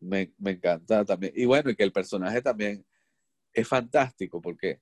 me, 0.00 0.32
me 0.38 0.52
encanta 0.52 1.04
también. 1.04 1.32
Y 1.36 1.44
bueno, 1.44 1.70
y 1.70 1.76
que 1.76 1.84
el 1.84 1.92
personaje 1.92 2.42
también 2.42 2.84
es 3.60 3.68
fantástico 3.68 4.40
porque 4.40 4.80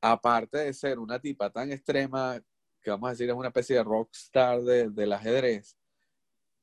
aparte 0.00 0.58
de 0.58 0.74
ser 0.74 0.98
una 0.98 1.20
tipa 1.20 1.50
tan 1.50 1.70
extrema, 1.70 2.42
que 2.82 2.90
vamos 2.90 3.08
a 3.08 3.10
decir 3.12 3.28
es 3.28 3.36
una 3.36 3.48
especie 3.48 3.76
de 3.76 3.84
rockstar 3.84 4.60
de, 4.62 4.90
del 4.90 5.12
ajedrez, 5.12 5.76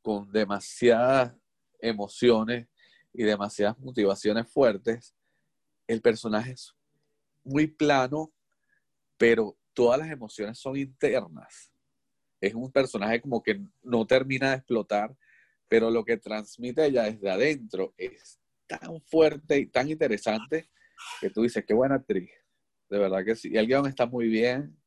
con 0.01 0.31
demasiadas 0.31 1.35
emociones 1.79 2.67
y 3.13 3.23
demasiadas 3.23 3.79
motivaciones 3.79 4.51
fuertes, 4.51 5.15
el 5.87 6.01
personaje 6.01 6.51
es 6.51 6.75
muy 7.43 7.67
plano, 7.67 8.33
pero 9.17 9.57
todas 9.73 9.99
las 9.99 10.11
emociones 10.11 10.59
son 10.59 10.77
internas. 10.77 11.71
Es 12.41 12.53
un 12.53 12.71
personaje 12.71 13.21
como 13.21 13.41
que 13.41 13.61
no 13.81 14.05
termina 14.05 14.49
de 14.49 14.57
explotar, 14.57 15.15
pero 15.67 15.89
lo 15.89 16.03
que 16.03 16.17
transmite 16.17 16.85
ella 16.85 17.03
desde 17.03 17.29
adentro 17.29 17.93
es 17.97 18.39
tan 18.67 19.01
fuerte 19.01 19.59
y 19.59 19.67
tan 19.67 19.89
interesante 19.89 20.69
que 21.21 21.29
tú 21.29 21.43
dices, 21.43 21.63
qué 21.65 21.73
buena 21.73 21.95
actriz. 21.95 22.29
De 22.89 22.97
verdad 22.97 23.23
que 23.23 23.35
sí. 23.35 23.49
Y 23.51 23.57
el 23.57 23.67
guion 23.67 23.87
está 23.87 24.05
muy 24.05 24.27
bien. 24.27 24.77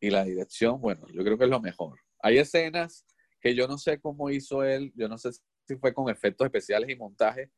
Y 0.00 0.10
la 0.10 0.24
dirección, 0.24 0.80
bueno, 0.80 1.06
yo 1.12 1.24
creo 1.24 1.36
que 1.36 1.44
es 1.44 1.50
lo 1.50 1.60
mejor. 1.60 1.98
Hay 2.20 2.38
escenas 2.38 3.04
que 3.40 3.54
yo 3.54 3.66
no 3.66 3.78
sé 3.78 4.00
cómo 4.00 4.30
hizo 4.30 4.62
él, 4.62 4.92
yo 4.94 5.08
no 5.08 5.18
sé 5.18 5.30
si 5.32 5.76
fue 5.76 5.92
con 5.92 6.08
efectos 6.08 6.44
especiales 6.44 6.88
y 6.88 6.96
montaje, 6.96 7.50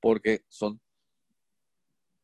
porque 0.00 0.44
son 0.48 0.80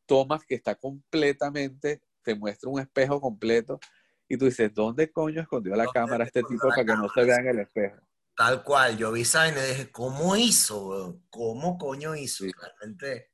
tomas 0.05 0.43
que 0.45 0.55
está 0.55 0.75
completamente, 0.75 2.01
te 2.23 2.35
muestra 2.35 2.69
un 2.69 2.79
espejo 2.79 3.21
completo 3.21 3.79
y 4.27 4.37
tú 4.37 4.45
dices, 4.45 4.73
¿dónde 4.73 5.11
coño 5.11 5.41
escondió 5.41 5.75
la 5.75 5.87
cámara 5.87 6.25
este 6.25 6.43
tipo 6.43 6.67
para 6.69 6.85
que 6.85 6.93
no 6.93 7.09
se 7.09 7.23
vea 7.23 7.37
en 7.37 7.47
el 7.47 7.59
espejo? 7.59 8.01
Tal 8.35 8.63
cual, 8.63 8.97
yo 8.97 9.11
vi 9.11 9.21
esa 9.21 9.47
y 9.47 9.51
dije, 9.51 9.91
¿cómo 9.91 10.35
hizo? 10.35 11.21
¿Cómo 11.29 11.77
coño 11.77 12.15
hizo? 12.15 12.45
Realmente, 12.45 13.31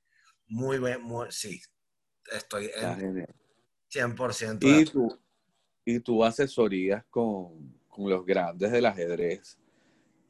muy 0.48 0.80
bien, 0.80 1.02
muy, 1.02 1.28
sí, 1.32 1.62
estoy 2.32 2.70
en 2.76 3.26
100%. 3.92 4.60
Y 4.62 4.86
tú, 4.86 5.20
y 5.86 6.00
tú 6.00 6.24
asesorías 6.24 7.04
con, 7.10 7.80
con, 7.88 8.10
los 8.10 8.26
grandes 8.26 8.72
del 8.72 8.86
ajedrez 8.86 9.58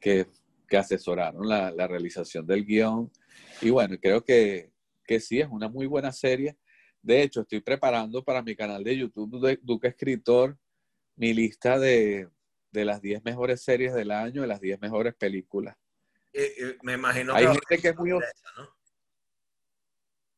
que, 0.00 0.26
que 0.68 0.76
asesoraron 0.76 1.48
la, 1.48 1.70
la, 1.70 1.86
realización 1.86 2.46
del 2.46 2.64
guion. 2.64 3.10
Y 3.60 3.70
bueno, 3.70 3.96
creo 4.00 4.22
que, 4.24 4.72
que 5.04 5.20
sí, 5.20 5.40
es 5.40 5.48
una 5.48 5.68
muy 5.68 5.86
buena 5.86 6.12
serie 6.12 6.56
de 7.06 7.22
hecho, 7.22 7.42
estoy 7.42 7.60
preparando 7.60 8.24
para 8.24 8.42
mi 8.42 8.56
canal 8.56 8.82
de 8.82 8.96
YouTube 8.96 9.40
de 9.40 9.60
Duque 9.62 9.86
Escritor 9.86 10.58
mi 11.14 11.32
lista 11.32 11.78
de, 11.78 12.28
las 12.72 13.00
10 13.00 13.22
mejores 13.22 13.62
series 13.62 13.94
del 13.94 14.10
año, 14.10 14.42
de 14.42 14.48
las 14.48 14.60
10 14.60 14.80
mejores 14.80 15.14
películas. 15.14 15.76
me 16.82 16.94
imagino 16.94 17.32
Hay 17.32 17.46
gente 17.46 17.78
que 17.80 17.88
es 17.88 17.96
muy... 17.96 18.10
¿no? 18.10 18.18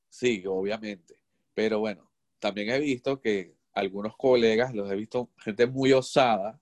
Sí, 0.09 0.45
obviamente. 0.47 1.17
Pero 1.55 1.81
bueno, 1.81 2.11
también 2.39 2.71
he 2.71 2.79
visto 2.79 3.21
que 3.21 3.55
algunos 3.73 4.17
colegas, 4.17 4.75
los 4.75 4.91
he 4.91 4.97
visto 4.97 5.31
gente 5.39 5.67
muy 5.67 5.93
osada, 5.93 6.61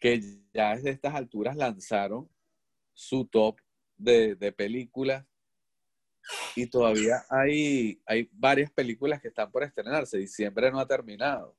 que 0.00 0.20
ya 0.52 0.76
desde 0.76 0.90
estas 0.90 1.14
alturas 1.14 1.56
lanzaron 1.56 2.28
su 2.92 3.26
top 3.26 3.60
de, 3.96 4.34
de 4.34 4.52
películas 4.52 5.24
y 6.54 6.66
todavía 6.66 7.24
hay, 7.28 8.00
hay 8.06 8.28
varias 8.32 8.70
películas 8.70 9.20
que 9.20 9.28
están 9.28 9.50
por 9.50 9.62
estrenarse. 9.62 10.18
Diciembre 10.18 10.70
no 10.70 10.80
ha 10.80 10.86
terminado. 10.86 11.54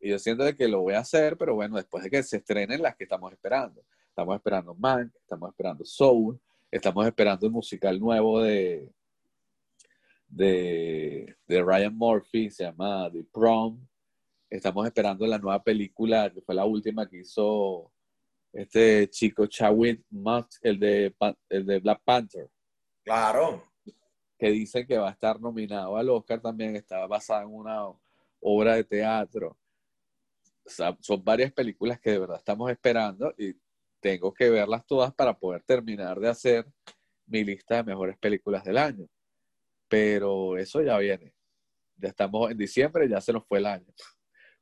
Y 0.00 0.10
yo 0.10 0.18
siento 0.18 0.44
de 0.44 0.54
que 0.54 0.68
lo 0.68 0.82
voy 0.82 0.94
a 0.94 1.00
hacer, 1.00 1.36
pero 1.38 1.54
bueno, 1.54 1.76
después 1.76 2.04
de 2.04 2.10
que 2.10 2.22
se 2.22 2.38
estrenen 2.38 2.82
las 2.82 2.96
que 2.96 3.04
estamos 3.04 3.32
esperando. 3.32 3.82
Estamos 4.08 4.36
esperando 4.36 4.74
Man, 4.74 5.12
estamos 5.20 5.50
esperando 5.50 5.84
Soul, 5.84 6.38
estamos 6.70 7.06
esperando 7.06 7.46
el 7.46 7.52
musical 7.52 7.98
nuevo 7.98 8.42
de, 8.42 8.92
de, 10.34 11.36
de 11.46 11.62
Ryan 11.62 11.96
Murphy, 11.96 12.50
se 12.50 12.64
llama 12.64 13.10
The 13.12 13.24
Prom. 13.32 13.86
Estamos 14.50 14.86
esperando 14.86 15.26
la 15.26 15.38
nueva 15.38 15.62
película, 15.62 16.30
que 16.32 16.40
fue 16.40 16.54
la 16.54 16.64
última 16.64 17.08
que 17.08 17.18
hizo 17.18 17.92
este 18.52 19.08
chico 19.10 19.46
Chadwick 19.46 20.04
el 20.62 20.78
de, 20.78 21.14
el 21.48 21.66
de 21.66 21.78
Black 21.80 22.02
Panther. 22.04 22.48
Claro 23.02 23.74
que 24.38 24.50
dicen 24.50 24.86
que 24.86 24.98
va 24.98 25.08
a 25.08 25.12
estar 25.12 25.40
nominado 25.40 25.96
al 25.96 26.10
Oscar 26.10 26.40
también, 26.40 26.76
está 26.76 27.06
basada 27.06 27.42
en 27.42 27.54
una 27.54 27.86
obra 28.40 28.74
de 28.74 28.84
teatro. 28.84 29.56
son 30.66 31.24
varias 31.24 31.52
películas 31.52 32.00
que 32.00 32.10
de 32.10 32.18
verdad 32.18 32.38
estamos 32.38 32.70
esperando 32.70 33.32
y 33.38 33.54
tengo 34.00 34.32
que 34.34 34.50
verlas 34.50 34.84
todas 34.86 35.14
para 35.14 35.38
poder 35.38 35.62
terminar 35.62 36.18
de 36.20 36.28
hacer 36.28 36.66
mi 37.26 37.42
lista 37.44 37.76
de 37.76 37.84
mejores 37.84 38.18
películas 38.18 38.64
del 38.64 38.76
año. 38.76 39.06
Pero 39.94 40.58
eso 40.58 40.82
ya 40.82 40.98
viene. 40.98 41.34
Ya 41.96 42.08
estamos 42.08 42.50
en 42.50 42.58
diciembre, 42.58 43.08
ya 43.08 43.20
se 43.20 43.32
nos 43.32 43.46
fue 43.46 43.58
el 43.58 43.66
año. 43.66 43.92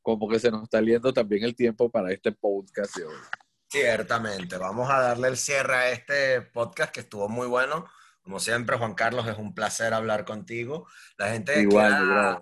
Como 0.02 0.28
que 0.28 0.38
se 0.38 0.50
nos 0.50 0.64
está 0.64 0.80
yendo 0.80 1.12
también 1.12 1.44
el 1.44 1.54
tiempo 1.54 1.90
para 1.90 2.12
este 2.12 2.32
podcast 2.32 2.96
de 2.96 3.04
hoy. 3.04 3.16
Ciertamente. 3.70 4.58
Vamos 4.58 4.90
a 4.90 5.00
darle 5.00 5.28
el 5.28 5.36
cierre 5.36 5.74
a 5.74 5.90
este 5.90 6.42
podcast 6.42 6.92
que 6.92 7.00
estuvo 7.00 7.28
muy 7.28 7.46
bueno 7.46 7.86
como 8.22 8.38
siempre, 8.38 8.78
Juan 8.78 8.94
Carlos, 8.94 9.26
es 9.26 9.36
un 9.36 9.54
placer 9.54 9.92
hablar 9.92 10.24
contigo. 10.24 10.86
La 11.16 11.30
gente 11.30 11.54
que, 11.54 11.66
quiera, 11.66 12.40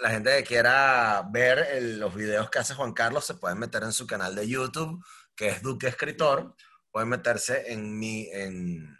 la, 0.00 0.10
gente 0.10 0.36
que 0.36 0.44
quiera 0.44 1.26
ver 1.30 1.82
los 1.82 2.14
videos 2.14 2.50
que 2.50 2.58
hace 2.58 2.74
Juan 2.74 2.92
Carlos 2.92 3.24
se 3.24 3.34
pueden 3.34 3.58
meter 3.58 3.82
en 3.84 3.92
su 3.92 4.06
canal 4.06 4.34
de 4.34 4.46
YouTube, 4.46 5.02
que 5.34 5.48
es 5.48 5.62
Duque 5.62 5.88
Escritor. 5.88 6.54
Pueden 6.90 7.08
meterse 7.08 7.72
en 7.72 7.98
mi, 7.98 8.28
en, 8.32 8.98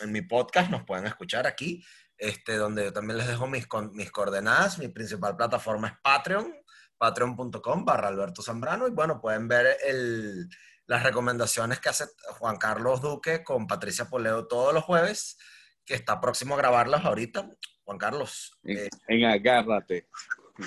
en 0.00 0.12
mi 0.12 0.20
podcast, 0.20 0.70
nos 0.70 0.84
pueden 0.84 1.06
escuchar 1.06 1.46
aquí, 1.46 1.82
este, 2.22 2.56
donde 2.56 2.84
yo 2.84 2.92
también 2.92 3.18
les 3.18 3.26
dejo 3.26 3.48
mis, 3.48 3.66
mis 3.92 4.12
coordenadas. 4.12 4.78
Mi 4.78 4.86
principal 4.86 5.36
plataforma 5.36 5.88
es 5.88 5.94
Patreon, 6.02 6.54
patreon.com 6.96 7.84
barra 7.84 8.08
Alberto 8.08 8.42
Zambrano. 8.42 8.86
Y 8.86 8.92
bueno, 8.92 9.20
pueden 9.20 9.48
ver 9.48 9.76
el, 9.84 10.48
las 10.86 11.02
recomendaciones 11.02 11.80
que 11.80 11.88
hace 11.88 12.04
Juan 12.38 12.58
Carlos 12.58 13.00
Duque 13.00 13.42
con 13.42 13.66
Patricia 13.66 14.08
Poleo 14.08 14.46
todos 14.46 14.72
los 14.72 14.84
jueves 14.84 15.36
que 15.84 15.94
está 15.94 16.20
próximo 16.20 16.54
a 16.54 16.58
grabarlas 16.58 17.04
ahorita. 17.04 17.50
Juan 17.82 17.98
Carlos. 17.98 18.56
En, 18.62 18.88
eh, 19.08 19.26
Agárrate. 19.26 20.08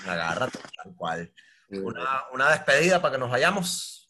Agárrate, 0.05 0.59
tal 0.83 0.93
cual. 0.93 1.33
Una, 1.69 2.25
una, 2.33 2.51
despedida 2.51 3.01
para 3.01 3.13
que 3.13 3.19
nos 3.19 3.31
vayamos. 3.31 4.09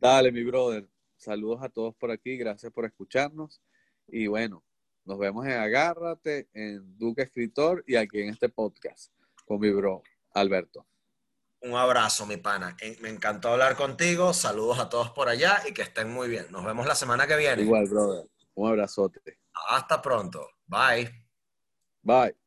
Dale, 0.00 0.32
mi 0.32 0.42
brother. 0.42 0.88
Saludos 1.18 1.62
a 1.62 1.68
todos 1.68 1.94
por 1.96 2.10
aquí. 2.10 2.38
Gracias 2.38 2.72
por 2.72 2.86
escucharnos. 2.86 3.60
Y 4.08 4.26
bueno, 4.26 4.64
nos 5.04 5.18
vemos 5.18 5.46
en 5.46 5.52
Agárrate, 5.52 6.48
en 6.52 6.98
Duque 6.98 7.22
Escritor 7.22 7.82
y 7.86 7.96
aquí 7.96 8.20
en 8.20 8.30
este 8.30 8.48
podcast 8.48 9.12
con 9.44 9.60
mi 9.60 9.70
bro, 9.70 10.02
Alberto. 10.34 10.86
Un 11.62 11.74
abrazo, 11.74 12.26
mi 12.26 12.38
pana. 12.38 12.76
Me 13.00 13.08
encantó 13.08 13.50
hablar 13.50 13.76
contigo. 13.76 14.34
Saludos 14.34 14.80
a 14.80 14.88
todos 14.88 15.10
por 15.10 15.28
allá 15.28 15.62
y 15.68 15.72
que 15.72 15.82
estén 15.82 16.10
muy 16.10 16.28
bien. 16.28 16.46
Nos 16.50 16.64
vemos 16.64 16.86
la 16.86 16.96
semana 16.96 17.26
que 17.26 17.36
viene. 17.36 17.62
Igual, 17.62 17.88
brother. 17.88 18.28
Un 18.54 18.68
abrazote. 18.68 19.20
Hasta 19.68 20.02
pronto. 20.02 20.44
Bye. 20.66 21.10
Bye. 22.02 22.41